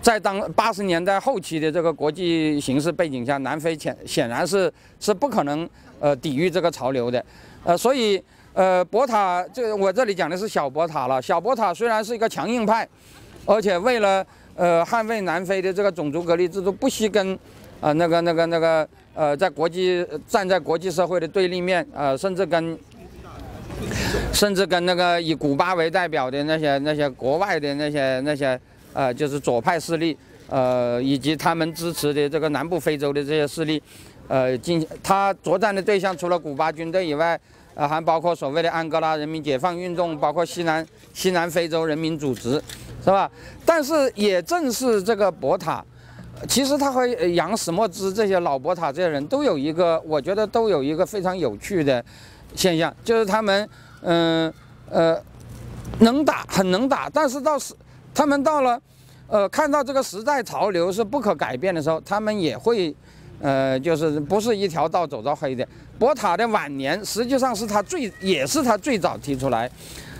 [0.00, 5.68] 在当八十年代后期的这个国际形势背景下，南非显显然是是不可能
[6.00, 7.24] 呃抵御这个潮流的，
[7.64, 8.22] 呃，所以
[8.52, 11.22] 呃，博塔这我这里讲的是小博塔了。
[11.22, 12.86] 小博塔虽然是一个强硬派，
[13.46, 17.32] 而且为了呃，捍卫南非的这个种族隔离制度，不惜跟，
[17.80, 22.78] 啊，那个那个那个，呃，在国际站在国际社会的对立面，呃，甚至跟，
[24.32, 28.58] 甚至跟那个以古巴为代表的那些那些国外的那些那些，
[28.92, 30.16] 呃，就是左派势力，
[30.48, 33.82] 呃，以及他们支持的这个南部非洲的这些势力，
[34.28, 37.38] 呃，进他作战的对象除了古巴军队以外。
[37.74, 42.62] 呃，还包括所谓的安哥拉人民解放运动，包括西南西南非洲人民组织，
[43.02, 43.30] 是吧？
[43.64, 45.82] 但是也正是这个博塔，
[46.46, 52.04] 其实他和杨史莫兹这些老博塔这些人都有一个，我觉得都有一个非常有趣的
[52.54, 53.68] 现象，就是他们，
[54.02, 54.52] 嗯
[54.90, 55.20] 呃，
[56.00, 57.74] 能打很能打，但是到时
[58.14, 58.80] 他们到了，
[59.26, 62.94] 呃，看到这个时代潮流是不可改变的时候，他们也会。
[63.44, 65.66] 呃，就是不是一条道走到黑的。
[65.98, 69.68] 博塔的晚年，实际上是他最，也是他最早提出来，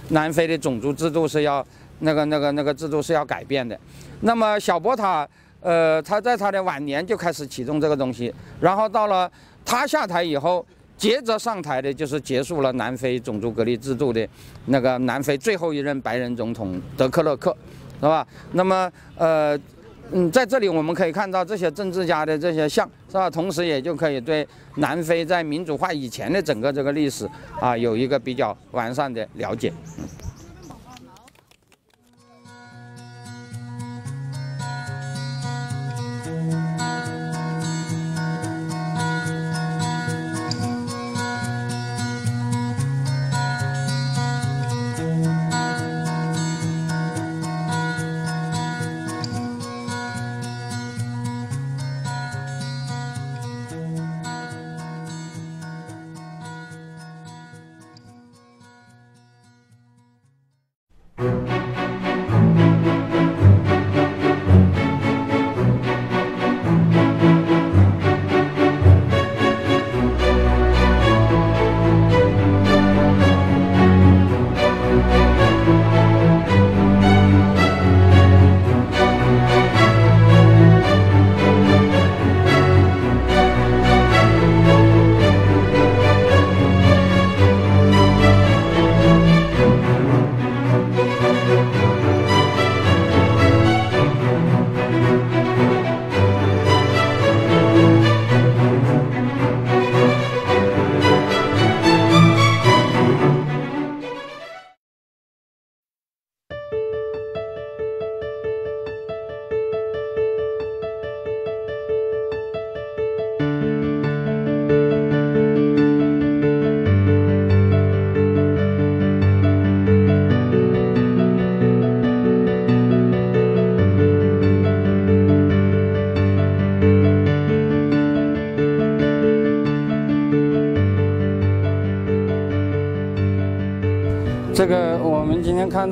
[0.09, 1.65] 南非的种族制度是要
[2.01, 3.79] 那个那个那个制度是要改变的。
[4.23, 5.25] 那么小博塔，
[5.61, 9.31] 呃，他在他的晚年就开始启动这个东西，然后到了
[9.65, 10.67] 他下台以后，
[10.97, 14.29] 接着上台的就是结束了南非种族隔离制度的
[14.67, 17.57] 那个南非最后一任白人总统德克勒克，
[18.01, 18.27] 是吧？
[18.53, 19.59] 那么，呃。
[20.15, 23.31] 嗯，在这里我们可以看到这些政治家的这些像，是吧？
[23.31, 27.27] 同时也就可以对南非在民主化以前的整个这个历史
[27.59, 29.73] 啊，有一个比较完善的了解。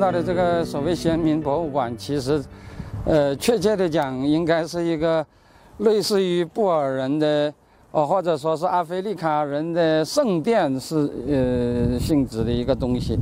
[0.01, 2.43] 到的这个所谓先民博物馆，其实，
[3.05, 5.23] 呃，确切的讲，应该是一个
[5.77, 7.53] 类似于布尔人的，
[7.91, 10.95] 哦，或者说是阿非利卡人的圣殿是
[11.27, 13.15] 呃性质的一个东西。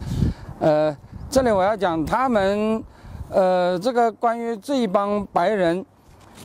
[0.62, 0.96] 呃，
[1.30, 2.82] 这里我要讲他们，
[3.30, 5.86] 呃，这个关于这一帮白人，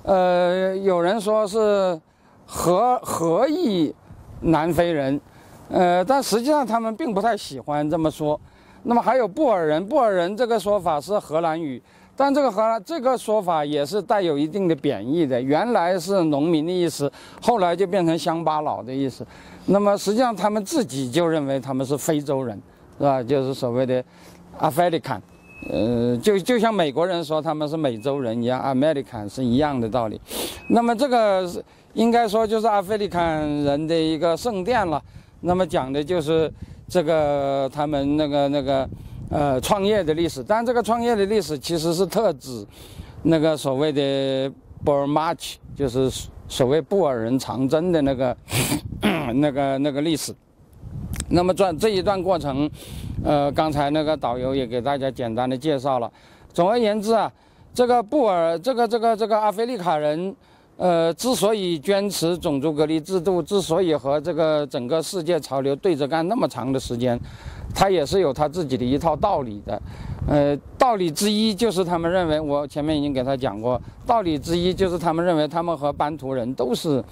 [0.03, 1.97] 呃，有人说是
[2.45, 3.95] 合合裔
[4.41, 5.21] 南非人，
[5.71, 8.39] 呃，但实际上他们并不太喜欢这么说。
[8.87, 11.83] 那么还有布尔人，布尔人这个说法是荷兰语，
[12.15, 15.41] 但这个荷兰这个说法也是带有一定的贬义的。
[15.41, 17.11] 原来是农民的意思，
[17.41, 19.27] 后来就变成乡巴佬的意思。
[19.67, 22.61] 那么实际上他们自己就认为他们是非洲人，
[22.99, 23.23] 是吧？
[23.23, 24.05] 就是所谓的
[24.61, 25.21] African，
[25.71, 30.21] 呃，就就像美国人说他们是美洲人一样，American 是一样的道理。
[30.69, 31.51] 那么这个
[31.95, 35.03] 应该说就是阿非利坎人的一个圣殿了。
[35.41, 36.53] 那么讲的就是。
[36.95, 38.89] 这个他们那个那个，
[39.29, 42.65] 呃，创业的历史，但这个创业的历史其实是特指
[43.25, 44.49] 那个所谓的
[44.85, 46.09] Burmach，就是
[46.47, 48.37] 所谓布尔人长征的那个
[49.35, 50.33] 那个那个历史。
[51.31, 52.71] 那么这这一段过程，
[53.25, 56.09] 呃，刚才那个导游也给大家简单的介绍了。
[56.53, 57.29] 总而言之啊，
[57.75, 60.33] 这个布尔，这个这个这个阿非利卡人。
[60.77, 67.19] 呃，之所以坚持种族隔离制度，之所以和这个整个世界潮流对着干那么长的时间，
[67.73, 69.81] 他也是有他自己的一套道理的。
[70.27, 77.03] 呃，道理之一就是他们认为，我前面已经给他讲过，道理之一就是他们认为他们和班图人都是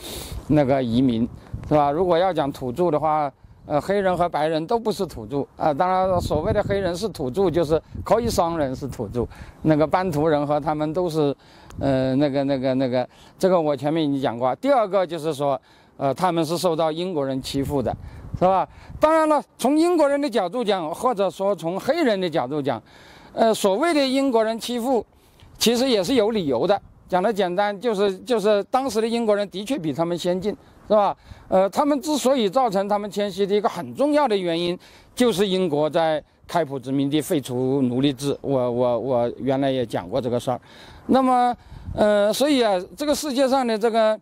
[0.48, 1.28] 那个移民，
[1.68, 1.90] 是吧？
[1.90, 3.30] 如果要讲土著的话，
[3.64, 5.72] 呃，黑人和白人都不是土著啊。
[5.72, 9.26] 当然，所谓的黑人是土著，就是可以双人是土著。
[9.62, 11.34] 那个班图人和他们都是，
[11.78, 13.08] 呃，那个、那个、那个，
[13.38, 14.54] 这个我前面已经讲过。
[14.56, 15.60] 第二个就是说，
[15.96, 17.96] 呃，他们是受到英国人欺负的，
[18.36, 18.68] 是吧？
[18.98, 22.82] 当然了，从英国人的角度讲，或者说从黑人的角度讲，
[23.32, 25.06] 呃，所谓的英国人欺负，
[25.56, 26.80] 其实也是有理由的。
[27.08, 30.56] 讲的简单，就是就是当时的英国人的确比他们先进。
[30.92, 31.16] 是吧？
[31.48, 34.78] 呃，他们之所以造成他们迁徙的一个很重要的原因，
[35.14, 38.36] 就是英国在开普殖民地废除奴隶制。
[38.42, 40.60] 我我我原来也讲过这个事儿。
[41.06, 41.56] 那么，
[41.94, 44.20] 呃，所以啊，这个世界上的这个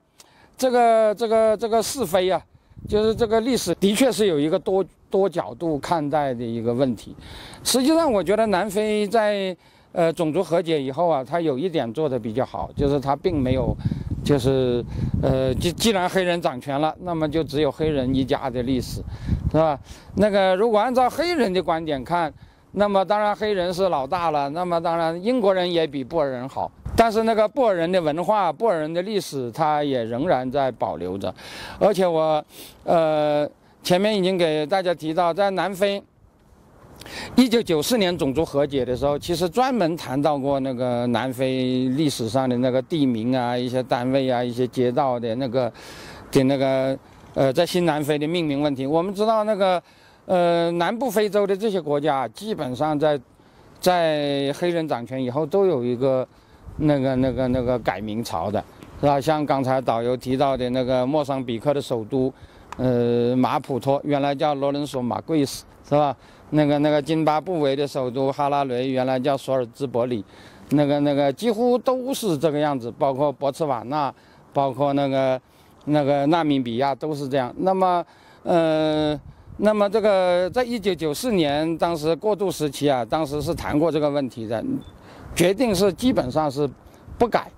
[0.57, 2.41] 这个这个这个是非啊，
[2.89, 7.17] 就是这个历史的确是有一个多多角度看待的一个问题。
[7.65, 9.57] 实际上，我觉得南非在
[9.91, 13.77] 呃种族和解以后啊，他有一点做的比较好，就是他并没有。
[14.23, 14.85] 就是，
[15.23, 19.03] 呃，既既然黑人掌权了，那么就只有黑人一家的历史，
[19.51, 19.79] 是吧？
[20.17, 22.33] 那个如果按照黑人的观点看，
[22.73, 24.49] 那么当然黑人是老大了。
[24.51, 31.35] 那么当然英国人也比布尔人好，但是那个布尔人的文化、布尔人的历史，它也仍然在保留着。
[31.79, 32.45] 而且我，
[32.85, 33.49] 呃，
[33.83, 36.03] 前面已经给大家提到，在南非。
[37.37, 45.73] 一九九四年种族和解的时候，其实专门谈到过那个南非历史上的那个地名啊、一些单位啊、一些街道的那个
[46.31, 46.99] 的那个
[47.35, 48.87] 呃，在新南非的命名问题。
[48.87, 49.83] 我们知道那个
[50.27, 53.19] 呃，南部非洲的这些国家，基本上在
[53.81, 56.27] 在黑人掌权以后，都有一个
[56.77, 58.63] 那个那个那个改名潮的，
[59.01, 59.21] 是吧？
[59.21, 62.33] 像刚才导游提到的那个莫桑比克的首都，
[62.77, 66.15] 呃，马普托，原来叫罗伦索马贵斯，是吧？
[66.51, 70.25] 那个那个津巴布韦的首都哈拉雷原来叫索尔兹伯里，
[70.71, 74.13] 那个那个几乎都是这个样子，包括博茨瓦纳，
[74.53, 75.41] 包括那个
[75.85, 77.55] 那个纳米比亚都是这样。
[77.59, 78.05] 那么，
[78.43, 79.19] 呃，
[79.59, 84.65] 那么这个在一九九四年当时过渡时期啊，当时是谈过这个问题的，
[85.37, 86.69] 决定是基本上是
[87.17, 87.49] 不改，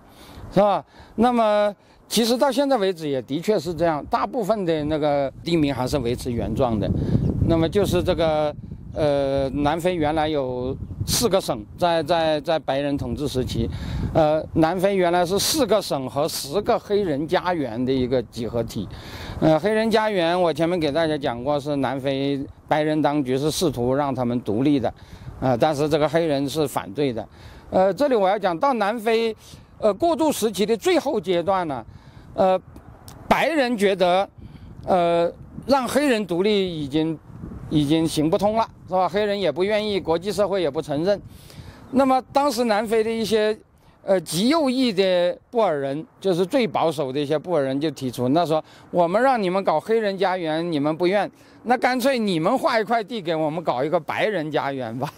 [0.53, 0.85] 是吧？
[1.15, 1.75] 那么
[2.09, 6.87] 其实到现在为止也的确是这样，大部分的那个地名还是维持原状的。
[7.49, 8.55] 那么就是这个。
[8.95, 10.77] 呃，南非原来有
[11.07, 13.67] 四个省，在在在白人统治时期，
[14.13, 18.87] 呃，南非原来是四个省和十个黑人家园的一个集合体。
[19.41, 24.93] 呃，黑人家园我前面给大家讲过，是南非白人当局是试图让他们独立的，
[25.41, 27.27] 啊，但是这个黑人是反对的。
[27.71, 29.35] 呃，这里我要讲到南非，
[29.79, 31.83] 呃，过渡时期的最后阶段呢，
[32.35, 32.61] 呃，
[33.27, 34.29] 白人觉得，
[34.85, 35.33] 呃，
[35.65, 37.19] 让黑人独立已经。
[37.75, 39.09] 已经行不通了，是吧？
[39.09, 41.19] 黑人也不愿意，国际社会也不承认。
[41.93, 43.57] 那么当时南非的一些，
[44.05, 51.31] 呃，极右翼的布尔人，就是最保守的一些布尔人，就提出，那说我们让你们搞黑人家园，你们不愿，
[51.65, 55.13] 那干脆你们划一块地给我们搞一个白人家园吧。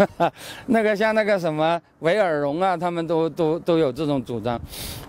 [0.66, 4.60] 那个像那个什么维尔荣啊，他们都都 都有这种主张。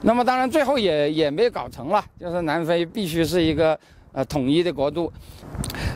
[0.04, 3.78] 那么当然最后也也没搞成了，就是南非必须是一个
[4.12, 5.12] 呃统一的国度。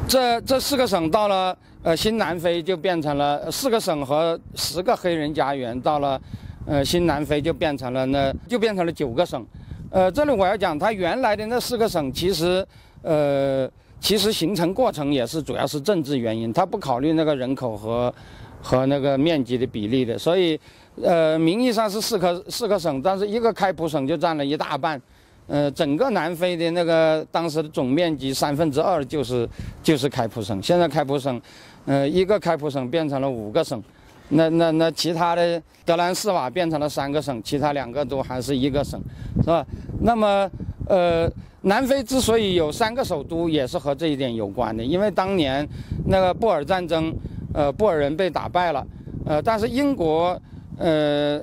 [0.07, 5.79] 这这四个省到了，呃，新南非就变成了四个省和十个黑人家园。
[5.81, 6.19] 到了，
[6.65, 9.45] 呃，新南非就变成了那就变成了九个省。
[9.91, 12.65] 呃，这里我要讲，它原来的那四个省其实，
[13.01, 13.69] 呃，
[13.99, 18.13] 其实形成过程也是主要是政治原因，它不考虑那个人口和
[18.61, 20.17] 和那个面积的比例的。
[20.17, 20.57] 所以，
[21.03, 24.99] 呃，名义上是四个四个省，但是一个开普省就占了一大半。
[25.45, 29.47] 呃，整个南非的那个当时的总面积三分之二就是
[29.83, 30.63] 就是开普省。
[30.63, 31.39] 现在开普省，
[31.85, 33.81] 呃，一个开普省变成了五个省，
[34.29, 38.99] 那那那其他的德兰士瓦变成了三个省，其他两个都还是一个省，
[39.41, 39.65] 是吧？
[40.01, 40.49] 那么，
[40.87, 41.29] 呃，
[41.61, 45.67] 南非之所以有三个首都，也是和这一点有关的，因为当年
[46.07, 47.13] 那个布尔战争，
[47.53, 48.85] 呃，布尔人被打败了，
[49.25, 50.39] 呃，但是英国，
[50.77, 51.41] 呃。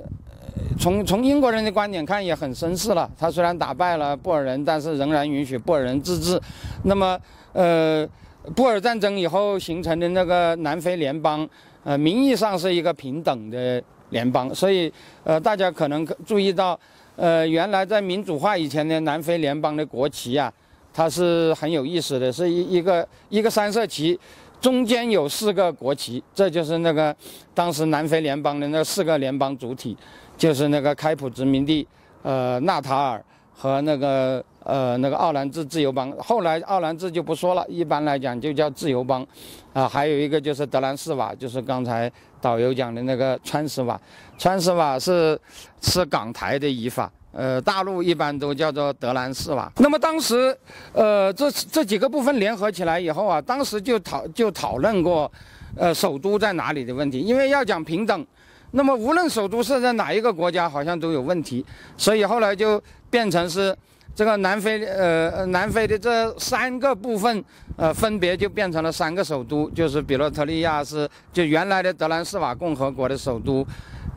[0.79, 3.09] 从从英国人的观点看也很绅士了。
[3.17, 6.39] 他虽然打败了布尔人，但是仍然允许布尔人自治。
[6.83, 7.19] 那么，
[7.53, 8.07] 呃，
[8.55, 11.47] 布尔战争以后形成的那个南非联邦，
[11.83, 14.53] 呃，名义上是一个平等的联邦。
[14.53, 14.91] 所以，
[15.23, 16.79] 呃，大家可能注意到，
[17.15, 20.51] 呃，原来在民主化以前的南非联邦的国旗啊，
[20.93, 24.19] 它是很有意思的，是一一个一个三色旗，
[24.59, 27.15] 中间有四个国旗，这就是那个
[27.53, 29.95] 当时南非联邦的那四个联邦主体。
[30.37, 31.87] 就是那个开普殖民地，
[32.23, 33.23] 呃，纳塔尔
[33.53, 39.25] 和那个呃那个奥兰治自由邦，后来奥兰治就不说了，一般来讲就叫自由邦，
[39.73, 43.99] 啊，还有一个就是德兰士瓦，就是刚才导游讲的那个川士瓦，
[44.37, 45.39] 川士瓦是
[45.81, 49.71] 是港台的译法，呃，大陆一般都叫做德兰士瓦。
[49.77, 50.55] 那么当时，
[50.93, 55.31] 呃，这这几个部分联合起来以后啊，当时就讨就讨论过，
[55.75, 57.19] 呃，首都在哪里的问题。
[57.19, 58.25] 因为要讲平等，
[58.71, 61.65] 那么无论首都是在哪一个国家，好像都有问题。
[61.97, 63.75] 所以后来就变成是
[64.13, 67.43] 这个南非，呃，南非的这三个部分，
[67.77, 73.65] 呃，分别就变成了三个首都，就是比洛特利亚是就原来的德兰士瓦共和国的首都。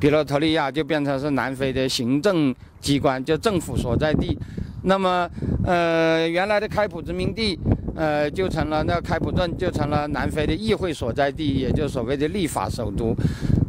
[0.01, 4.37] 比洛特利亚就变成是南非的行政机关，就政府所在地。
[4.83, 5.27] 那么，
[5.65, 7.59] 呃，原来的开普殖民地，
[7.95, 13.15] 呃，就成了那开普敦，就成了南非的议会所在地，也就所谓的立法首都。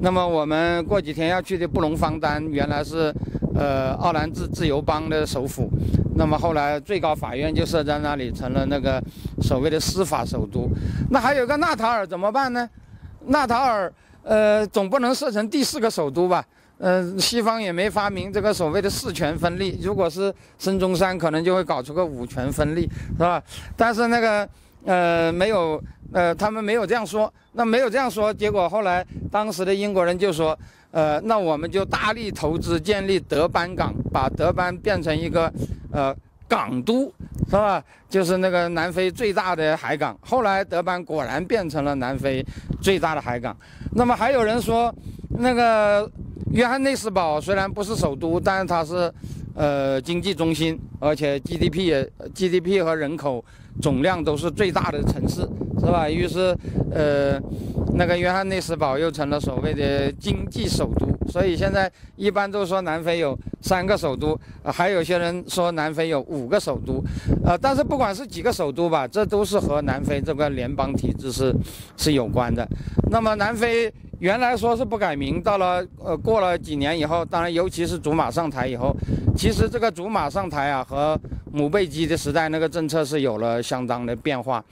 [0.01, 3.13] 那么，我们过几天要去的布隆方丹，原来是
[3.55, 5.69] 呃奥兰治自由邦的首府。
[6.15, 9.01] 那么后来最高法院就设在那里，成了那个
[9.41, 10.69] 所谓的司法首都。
[11.09, 12.69] 那还有个纳塔尔怎么办呢？
[13.27, 13.91] 纳塔尔。
[14.27, 16.43] 呃，总不能设成第四个首都吧？
[16.79, 19.77] 呃，西方也没发明这个所谓的四权分立。
[19.83, 23.39] 如果是孙中山，可能就会搞出个五权分立，是吧？
[23.77, 24.49] 但是那个，
[24.85, 25.79] 呃，没有，
[26.11, 27.31] 呃，他们没有这样说。
[27.51, 30.57] 那没有这样说，结果后来当时的英国人就说，
[30.95, 35.51] 呃，那我们就大力投资建立德班港，把德班变成一个，
[35.91, 36.15] 呃。
[36.47, 37.11] 港都
[37.49, 37.83] 是吧？
[38.07, 40.15] 就是那个南非最大的海港。
[40.21, 42.45] 后来德班果然变成了南非
[42.79, 43.57] 最大的海港。
[43.93, 44.93] 那么还有人说，
[45.39, 46.07] 那个
[46.51, 49.11] 约翰内斯堡虽然不是首都，但是它是
[49.55, 53.43] 呃经济中心，而且 GDP 也 GDP 和人口
[53.81, 55.41] 总量都是最大的城市，
[55.79, 56.09] 是吧？
[56.09, 56.55] 于是
[56.91, 57.39] 呃
[57.95, 61.07] 那个约翰内斯堡又成了所谓的经济首都。
[61.27, 67.03] 所以现在一般都说南非有三个首都，还有些人说南非有五个首都，
[67.43, 71.53] 呃，但是不管是几个首都吧，这都是和南非这个联邦体制是
[71.97, 72.65] 是有关的。
[73.09, 78.95] 那么南非原来说是不改名，到了呃过了几年以后，当然尤其是祖马上台以后，
[79.37, 81.19] 其实这个祖马上台啊和
[81.51, 84.63] 姆贝基的时代那个政策是有了相当的变化，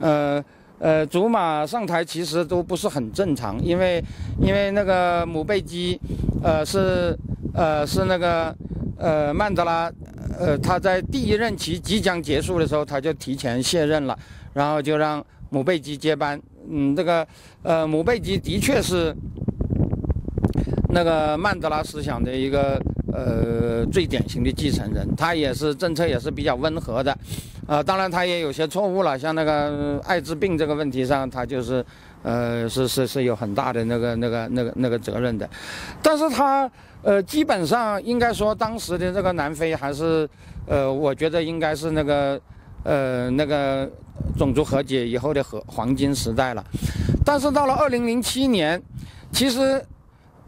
[0.00, 0.42] 呃。
[0.80, 4.00] 呃，祖马上台其实都不是很正常，因为，
[4.40, 6.00] 因为那个姆贝基，
[6.40, 7.18] 呃，是，
[7.52, 8.54] 呃，是那个，
[8.96, 9.90] 呃，曼德拉，
[10.38, 14.16] 呃，他在第一任期即将结束的时候，他就提前卸任了，
[14.52, 15.20] 然后就让
[15.50, 16.40] 姆贝基接班。
[16.70, 17.26] 嗯，这个，
[17.62, 19.14] 呃，姆贝基的确是
[20.90, 22.80] 那个曼德拉思想的一个。
[23.10, 27.10] 呃，最典型的继承人，他也是政策也是比较温和的，
[27.66, 31.84] 啊，当然他也有些错误了，像那个艾滋病这个问题上，他就是，
[32.22, 35.48] 呃，是是是有很大的那个那个那个那个责任的，
[36.02, 36.70] 但是他
[37.02, 40.28] 呃，基本上应该说当时的这个南非还是，
[40.66, 42.40] 呃，我觉得应该是那个
[42.88, 43.90] 呃那个
[44.38, 46.64] 种族和解以后的和黄金时代了，
[47.22, 48.80] 但是到了二零零七年，
[49.30, 49.84] 其实。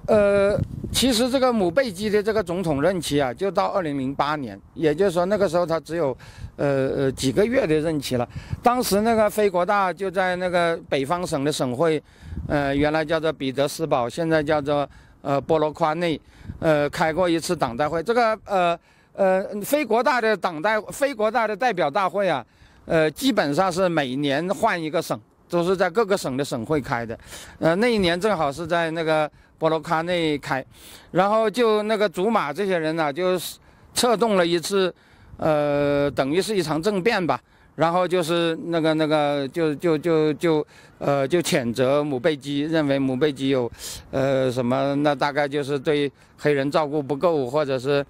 [0.07, 0.59] 呃，
[0.91, 6.17] 其实这个姆贝基的这个总统任期啊，就到二零零八年，也就是说那个时候他只有，
[6.57, 8.29] 呃呃几个月的任期了。
[8.61, 12.03] 当时那个非国大就在那个北方省的省会，
[12.49, 14.89] 呃，原来叫做彼得斯堡，现在叫做
[15.23, 16.21] 呃波罗夸内，
[16.59, 18.03] 呃，开过一次党代会。
[18.03, 18.77] 这个呃
[19.15, 22.45] 呃非国大的党代非国大的代表大会啊，
[22.87, 27.19] 呃，基本上是每年换一个省，都是在各个省的省会开的。
[27.59, 29.31] 呃，那一年正好是在那个。
[29.61, 30.65] 波罗卡内开，
[31.11, 33.59] 然后就那个祖马这些人呢，就是
[33.93, 34.91] 策动了一次，
[35.37, 37.39] 呃，等于是一场政变吧。
[37.77, 40.67] 然后就是那个那个，就就就就，
[41.01, 43.69] 呃，就谴责姆贝基，认为姆贝基有，
[44.11, 44.95] 呃，什么？
[44.97, 48.05] 那大概就是对黑人照顾不够，或者是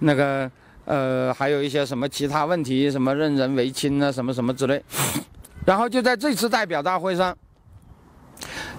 [0.00, 0.50] 那个，
[0.84, 4.82] 呃，还有一些什么其他问题，什么任人唯亲啊，什么什么之类。
[5.64, 7.34] 然后就在这次代表大会上，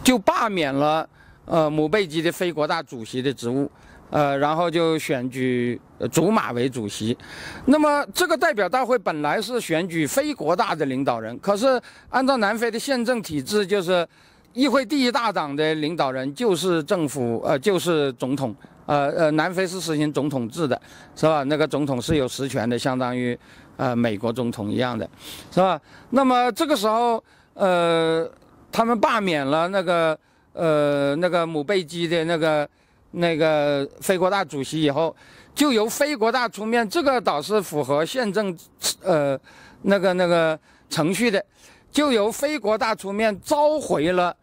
[0.03, 1.07] 就罢免了。
[1.45, 3.69] 呃，姆贝基的非国大主席的职务，
[4.09, 7.17] 呃，然后就选举祖马为主席。
[7.65, 14.07] 那么这个代表大会本来是选举非国大的领导人，可是按照南非的宪政体制，就是
[14.53, 18.55] 议会第一大党的领导人就是政府，呃，就是总统。
[18.85, 20.79] 呃呃，南非是实行总统制的，
[21.15, 21.41] 是吧？
[21.43, 23.37] 那个总统是有实权的，相当于
[23.77, 25.09] 呃美国总统一样的，
[25.51, 25.79] 是吧？
[26.09, 27.23] 那么这个时候，
[27.53, 28.29] 呃，
[28.71, 30.17] 他们罢免了那个。
[30.55, 32.69] 呃，那个姆贝基的那个
[33.09, 35.15] 那个非国大主席以后，
[35.53, 38.57] 就由非国大出面，这个倒是符合宪政
[39.01, 39.39] 呃
[39.83, 40.59] 那个那个
[40.89, 41.43] 程序的，
[41.91, 44.35] 就由非国大出面召回了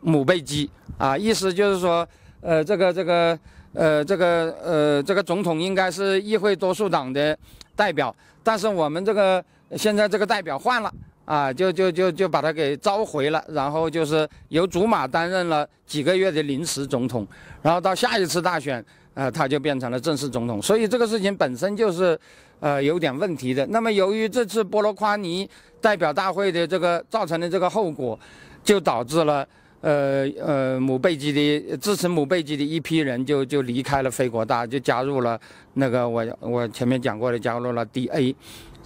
[0.00, 2.06] 姆贝基啊，意思就是说，
[2.40, 3.38] 呃，这个这个
[3.74, 7.36] 呃这个呃这个总统应该是议会多数党的
[7.76, 9.44] 代表，但是我们这个
[9.76, 10.92] 现在这个代表换了。
[11.26, 17.26] 啊，就就就就把他给召回了，然后就是由祖马担任了几个月的临时总统，
[17.62, 18.84] 然后到下一次大选，
[19.14, 20.60] 呃，他就变成了正式总统。
[20.60, 22.18] 所以这个事情本身就是，
[22.60, 23.66] 呃，有点问题的。
[23.66, 25.48] 那么由于这次波罗夸尼
[25.80, 28.18] 代表大会的这个造成的这个后果，
[28.62, 29.46] 就导致了，
[29.80, 35.40] 呃呃，姆贝基的支持姆贝基的一批人就就离开了非国大，就加入了
[35.74, 38.34] 那个我我前面讲过的加入了 DA。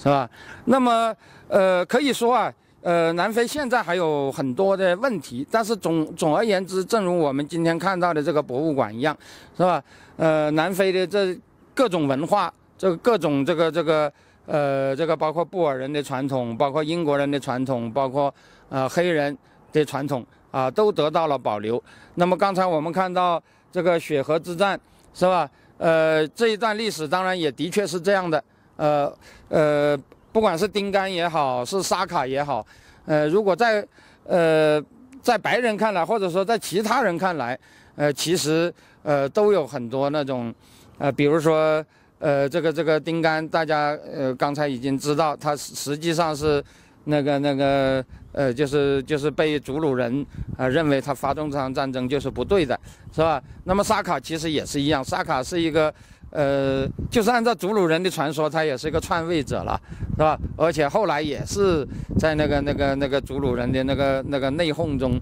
[0.01, 0.31] 是吧？
[0.67, 1.13] 那么，
[1.49, 9.17] 呃，可以说啊，呃，南非现在还有很多的问题，但是总总而言之，正如我们今天看到的这个博物馆一样，
[9.57, 9.83] 是吧？
[10.17, 11.37] 呃，南非的这
[11.75, 14.13] 各种文化，这各种这个这个，
[14.47, 18.33] 呃，这个包括布尔人的传统，包括英国人的传统，包括
[18.69, 19.37] 呃黑人
[19.73, 21.83] 的传统啊，都得到了保留。
[22.15, 23.43] 那么刚才我们看到
[23.73, 24.79] 这个雪河之战，
[25.13, 25.51] 是吧？
[25.79, 28.43] 呃，这一段历史当然也的确是这样的。
[28.77, 29.13] 呃
[29.49, 29.99] 呃，
[30.31, 32.65] 不管是丁甘也好，是沙卡也好，
[33.07, 33.85] 呃，如果在
[34.25, 34.81] 呃
[35.23, 37.59] 在白人看来，或者说在其他人看来，
[37.97, 38.73] 呃，其实
[39.03, 40.55] 呃都有很多那种，
[40.99, 41.85] 呃，比如说
[42.19, 46.63] 呃这个这个丁甘，大家呃刚才已经知道，他实际上是
[47.05, 50.25] 那个那个呃就是就是被祖鲁人
[50.57, 52.79] 啊认为他发动这场战争就是不对的，
[53.13, 53.43] 是吧？
[53.65, 55.93] 那么沙卡其实也是一样，沙卡是一个。
[56.31, 59.81] 呃，就是按照祖鲁人的传说，他也是一个篡位者了，
[60.11, 60.39] 是吧？
[60.59, 61.87] 而且后来也是
[62.19, 65.19] 在那个、那个、那个祖鲁人的那个、那个内讧中，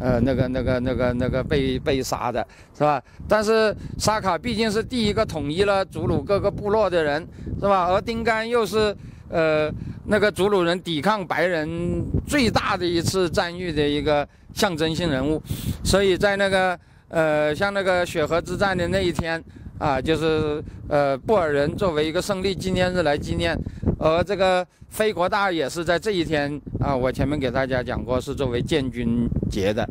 [0.00, 2.44] 呃，那个、那个、那个、那个被被杀的，
[2.76, 3.00] 是吧？
[3.28, 7.24] 但是沙卡毕竟是第一个统一了祖鲁各个部落的人，
[7.60, 7.86] 是吧？
[7.86, 8.92] 而丁甘又是
[9.28, 9.70] 呃
[10.06, 15.40] 那个祖鲁人抵抗白人最大的一次战役的一个象征性人物，
[15.84, 16.76] 所以在那个
[17.10, 19.40] 呃像那个雪河之战的那一天。
[19.78, 23.56] 啊，就是呃，布尔人作为一个胜利纪念日来纪念，
[23.98, 26.94] 而这个非国大也是在这一天啊。
[26.94, 29.88] 我前面给大家讲过，是作为建军节的。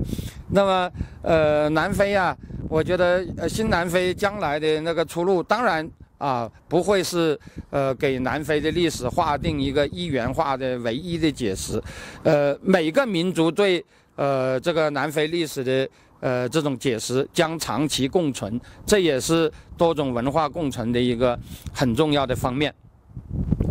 [0.52, 0.92] 那么，
[1.22, 2.36] 呃，南非啊，
[2.70, 7.40] 我觉得呃，新南非将来的那个出路，当然啊，不会是
[7.70, 11.82] 呃，给南非的历史划定一个一元化的唯一的解释。
[12.24, 13.84] 呃，每个民族对
[14.18, 15.88] 呃这个南非历史的。
[16.20, 21.38] 呃，这种解释将长期共存，这也是多种文化共存的一个
[21.74, 22.74] 很重要的方面。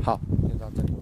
[0.02, 0.93] 好，就到这里。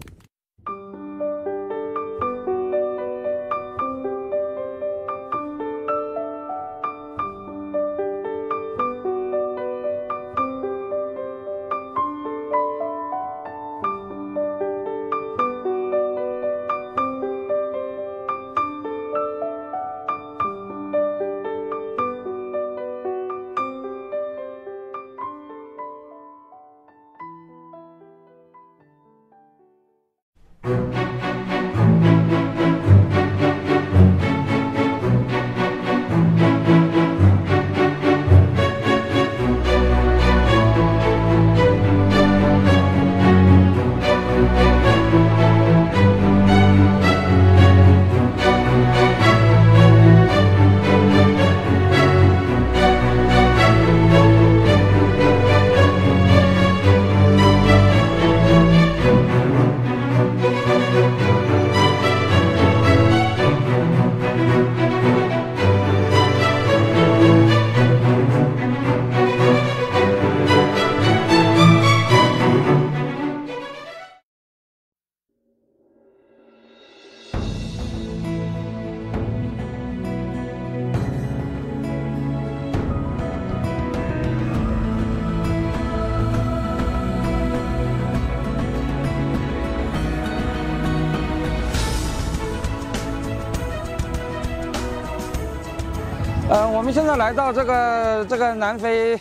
[97.25, 99.19] 来到这个这个南非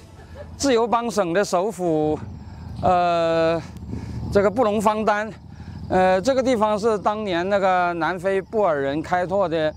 [0.58, 2.20] 自由邦省的首府，
[2.82, 3.58] 呃，
[4.30, 5.32] 这个布隆方丹，
[5.88, 9.74] 呃，这个地方是当年那个南非布尔人开拓的，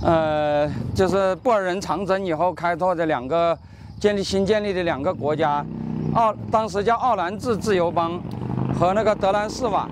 [0.00, 3.58] 呃，就是布尔人长征以后开拓的两个
[3.98, 5.66] 建立新建立的两个国家，
[6.14, 8.16] 奥当时叫奥兰治自由邦
[8.78, 9.88] 和那个德兰士瓦。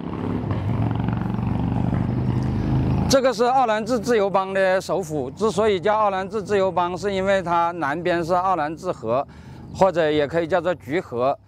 [3.09, 9.25] 这个是奥兰治自由邦的首府，之所以叫奥兰治自由邦，是因为它南边是奥兰治河，
[9.77, 11.39] 或者也可以叫做橘河，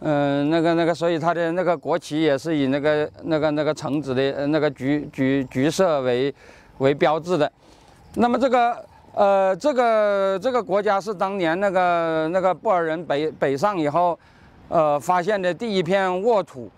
[0.00, 6.34] 嗯，那个那个，所以它的那个国旗也是以那个那个那个橙子的那个橘橘橘色为
[6.78, 7.50] 为标志的。
[8.16, 8.84] 那么这个
[9.14, 14.18] 呃，这个这个国家是当年那个那个布尔人北北上以后，
[14.68, 16.70] 呃，发现的第一片沃土。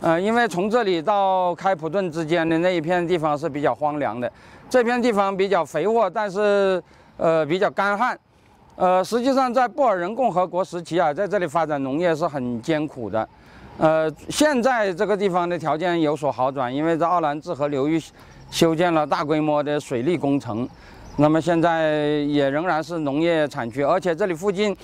[0.00, 4.30] 呃，因为从这里到开普敦之间的那一片地方是比较荒凉的，
[4.70, 6.82] 这片地方比较肥沃，但是
[7.16, 8.18] 呃比较干旱。
[8.76, 13.28] 呃，实际上在布尔人共和国时期啊，在这里发展农业是很艰苦的。
[13.76, 18.00] 呃，现在这个地方的条件有所好转，因为在奥兰治河流域
[18.50, 20.68] 修建了大规模的水利工程。
[21.16, 21.90] 那么现在
[22.28, 24.76] 也仍然是农业产区，而且这里附近，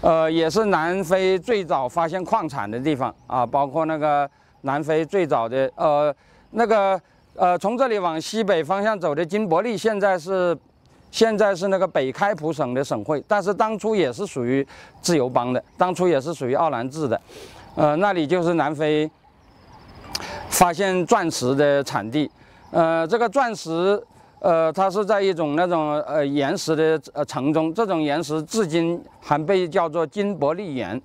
[0.00, 4.26] 呃，也是南非最早发现矿产的地方啊，包括那个
[4.66, 6.14] 南非最早的呃
[6.50, 7.00] 那个
[7.34, 10.56] 呃从这里往西北方向走的金伯利，现在是
[11.10, 14.66] 现在是那个北开普省的省会，但是当初也是属于
[15.00, 17.20] 自由邦的，当初也是属于奥兰治的，
[17.76, 19.10] 呃，那里就是南非
[20.50, 22.30] 发现钻石的产地，
[22.70, 24.02] 呃，这个钻石。
[24.38, 31.00] 呃，它是在一种那种呃岩石的呃层中，这种岩石至今还被叫做金伯利岩，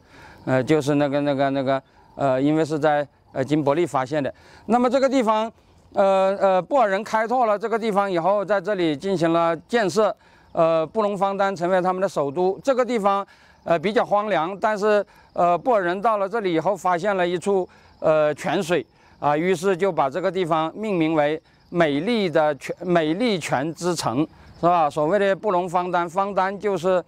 [0.46, 1.82] 呃，就是那个那个那个
[2.16, 4.34] 呃，因为是在呃金伯利发现的。
[4.66, 5.52] 那么这个地方，
[5.94, 10.16] 呃呃，布尔人开拓了这个地方以后，在这里进行了建设，
[10.52, 12.60] 呃，布隆方丹成为他们的首都。
[12.64, 13.26] 这个地方
[13.64, 17.68] 呃比较荒凉，但是呃布尔人到了这里以后，发现了一处
[18.00, 18.86] 呃泉水
[19.20, 21.42] 啊，于是就把这个地方命名为。
[21.74, 24.28] 美丽的泉，美丽泉之城，
[24.60, 24.90] 是吧？
[24.90, 27.02] 所谓的布隆方丹，方丹就是，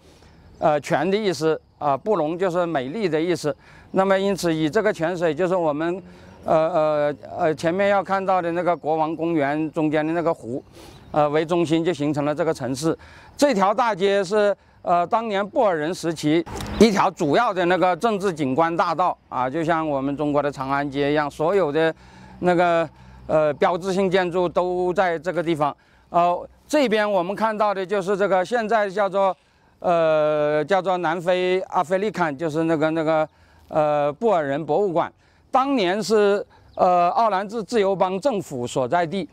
[0.57, 3.53] 呃，泉的意思啊，布隆就是美丽的意思。
[3.93, 6.03] 那么因此以这个泉水，就是我们，
[6.45, 10.63] 呃呃呃，前面要看到的那个国王公园中间的那个湖，
[11.11, 12.95] 呃为中心，就形成了这个城市。
[13.37, 16.45] 这条大街是呃当年布尔人时期
[16.79, 21.93] 一条主要的那个政治景观大道啊，就像我们中国的长安街一样，所有的
[22.39, 22.87] 那个。
[23.25, 25.73] 呃，标志性建筑都在这个地方。
[26.09, 29.33] 呃，这边我们看到的就是这个现在叫做，
[29.79, 33.25] 呃，叫做南非阿非利坎，就是那个那个
[33.73, 35.11] 呃布尔人博物馆。
[35.49, 36.45] 当年是
[36.75, 39.27] 呃奥兰治自由邦政府所在地。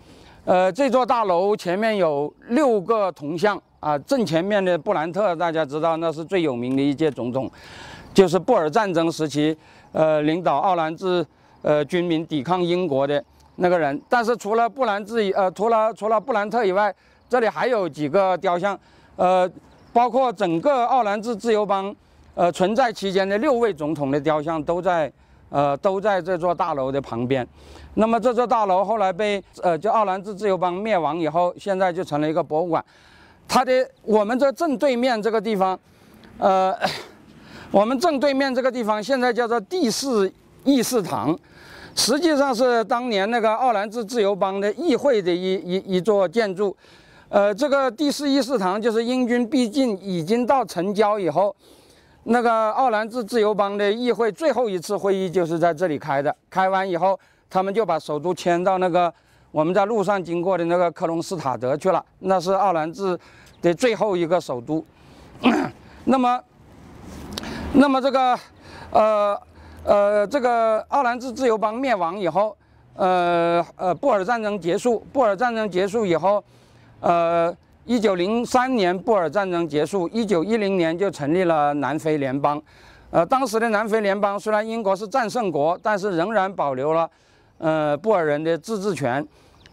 [0.47, 7.49] 呃，这座大楼前面有六个铜像啊，正前面的布兰特大家知道那是最有名的一届总统，
[8.15, 9.57] 就是布尔战争时期
[9.93, 11.25] 呃领导奥兰治
[11.61, 13.23] 呃军民抵抗英国的。
[13.57, 16.93] 那个人，但是除了布兰治以呃，除了除了布兰特以外，
[17.29, 18.77] 这里还有几个雕像，
[19.17, 19.49] 呃，
[19.93, 21.95] 包括整个奥兰治自由邦，
[22.35, 25.12] 呃，存在期间的六位总统的雕像都在，
[25.51, 27.47] 呃，都在这座大楼的旁边。
[27.94, 32.85] 那么这座大楼后来被呃，就奥兰治自由邦灭亡以后，现在就成了一个博物馆。
[33.48, 35.78] 它的我们这正对面这个地方，
[36.39, 36.73] 呃，
[37.73, 40.32] 我们正对面这个地方现在叫做第四
[40.65, 41.36] 议事堂。
[41.97, 46.74] 实际上是当年那个奥兰治自由邦的议会的一一一座建筑，
[47.28, 51.55] 呃，这个第四议事堂就是英军逼近已经到城郊以后，
[52.25, 56.35] 那个奥兰治自由邦的议会最后一次会议就是在这里开的。
[56.49, 57.19] 开完以后，
[57.49, 59.13] 他们就把首都迁到那个
[59.51, 63.19] 我们在路上经过的那个克隆斯塔德去了，那是奥兰治
[63.63, 64.85] 的最后一个首都。
[66.05, 66.41] 那么，
[67.73, 68.39] 那么这个，
[68.91, 69.41] 呃。
[69.83, 72.55] 呃，这个奥兰治自由邦灭亡以后，
[72.97, 75.03] 呃呃，布尔战争结束。
[75.11, 76.45] 布尔战争结束以后，
[77.01, 77.51] 呃，
[77.91, 82.62] 一九零三年布尔战争结束，一九一零年就成立了南非联邦。
[83.11, 87.11] 呃，当时的南非联邦虽然英国是战胜国，但是仍然保留了
[87.59, 89.27] 呃布尔人的自治权。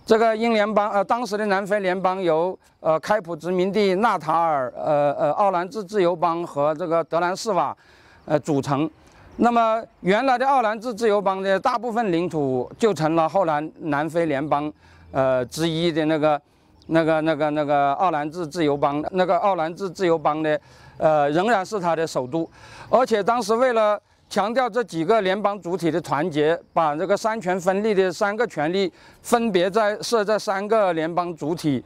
[0.03, 7.77] 这个英联邦，呃，当时的南非联邦由呃开普殖民地纳塔尔，呃呃，奥兰治自由邦和这个德兰士瓦，
[8.25, 8.89] 呃组成。
[9.35, 14.73] 那么原来的奥兰治自由邦的大部分领土就成了后来南非联邦，
[15.11, 16.41] 呃之一的那个、
[16.87, 20.59] 那个、那个、那个奥兰治自由邦，那个奥兰治自由邦的，
[20.97, 22.49] 呃仍然是它的首都，
[22.89, 23.99] 而且当时为了
[24.29, 28.91] 强调这几个联邦主体的团结，把这个三权分立的三个权力
[29.21, 31.83] 分别在设在三个联邦主体，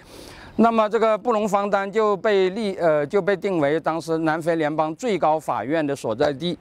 [0.56, 6.58] 那么这个布隆方丹就被立呃就被定为当时南非联邦最高法院的所在地。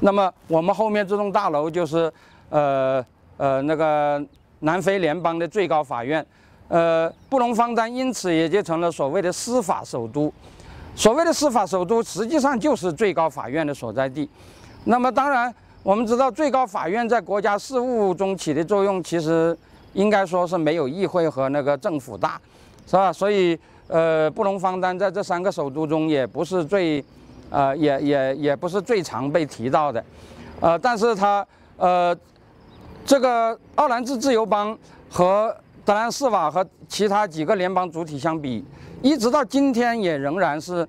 [0.00, 2.12] 那么我们后面这栋大楼就是，
[2.50, 3.04] 呃
[3.36, 4.20] 呃那个
[4.60, 6.24] 南非联邦的最高法院，
[6.72, 10.32] 呃布隆方丹因此也就成了所谓的司法首都。
[10.96, 14.26] 所谓的司法首都，实际上就是最高法院的所在地。
[14.84, 19.54] 那么当然，我们知道最高法院在国家事务中起的作用，其实
[19.92, 22.40] 应该说是没有议会和那个政府大，
[22.86, 23.12] 是吧？
[23.12, 23.58] 所以
[23.88, 27.04] 呃布隆方丹在这三个首都中也不是最。
[27.54, 30.02] 呃，也也也不是最常被提到的，
[30.58, 31.46] 呃，但是它，
[31.76, 32.16] 呃，
[33.04, 34.74] 这个奥兰治自由邦
[35.10, 35.54] 和
[35.84, 38.64] 德兰士瓦和其他几个联邦主体相比，
[39.02, 40.86] 一直到今天也仍然是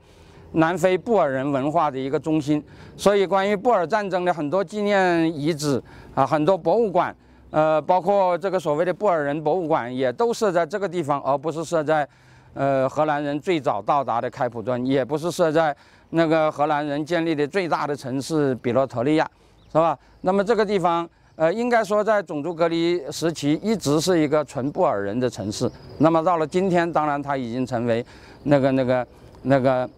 [0.52, 2.64] 南非布尔人文化的一个中心。
[2.96, 5.82] 所以，关于布尔战争的很多纪念遗址
[6.14, 7.16] 啊，很多博物馆，
[7.50, 12.08] 呃，包括这个所谓的布尔人博物馆也都设在这个地方，而不是设在，
[12.54, 15.76] 呃，荷兰人最早到达的开普敦，也不是设在
[16.12, 19.28] 那个荷兰人建立的最大的城市比罗陀利亚，
[19.72, 19.98] 是吧？
[20.22, 25.70] 那么这个地方，呃，应该说在种族隔离时期一直是一个纯布尔人的城市。
[25.98, 28.06] 那么到了今天，当然它已经成为
[28.44, 29.08] 那个那个
[29.42, 29.90] 那个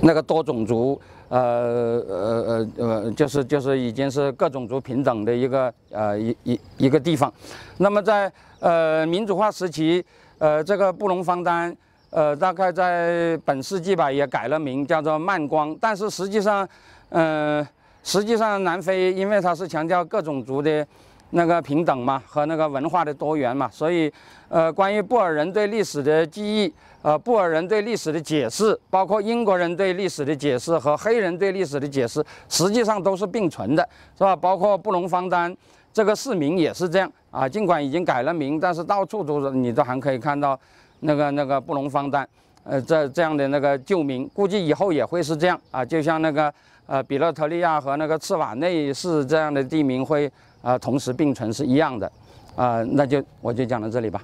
[0.00, 1.00] 那个多种族。
[1.30, 7.30] 呃呃呃呃，就是就是已经是各种族平等的一个呃一一一个地方。
[7.76, 10.02] 那么在呃民主化时期，
[10.38, 11.76] 呃这个布隆方丹，
[12.08, 15.76] 呃大概在本世纪吧也改了名，叫做曼光。
[15.78, 16.66] 但是实际上，
[17.10, 17.62] 呃
[18.08, 20.86] 实际上南非因为它是强调各种族的。
[21.30, 24.10] 那个平等嘛，和那个文化的多元嘛，所以，
[24.48, 26.72] 呃，关于布尔人对历史的记忆，
[27.02, 33.86] 呃，布尔人对历史的解释，包括英国人对历史的解释和黑人对历史的解释，实际上都是并存的，
[34.16, 34.34] 是吧？
[34.34, 35.54] 包括布隆方丹
[35.92, 40.58] 这个市名也是这样啊，尽管已经改了名，但是到处都是你都还可以看到
[41.00, 42.26] 那个那个布隆方丹，
[42.64, 46.50] 呃，这这样的那个旧名，估计以后也会是这样啊，就像那个
[46.88, 50.28] 呃比勒特利亚和那个茨瓦内是这样的地名会。
[50.60, 52.12] 呃，同时并存是一样的，
[52.56, 54.20] 呃，那就我就讲到这里吧。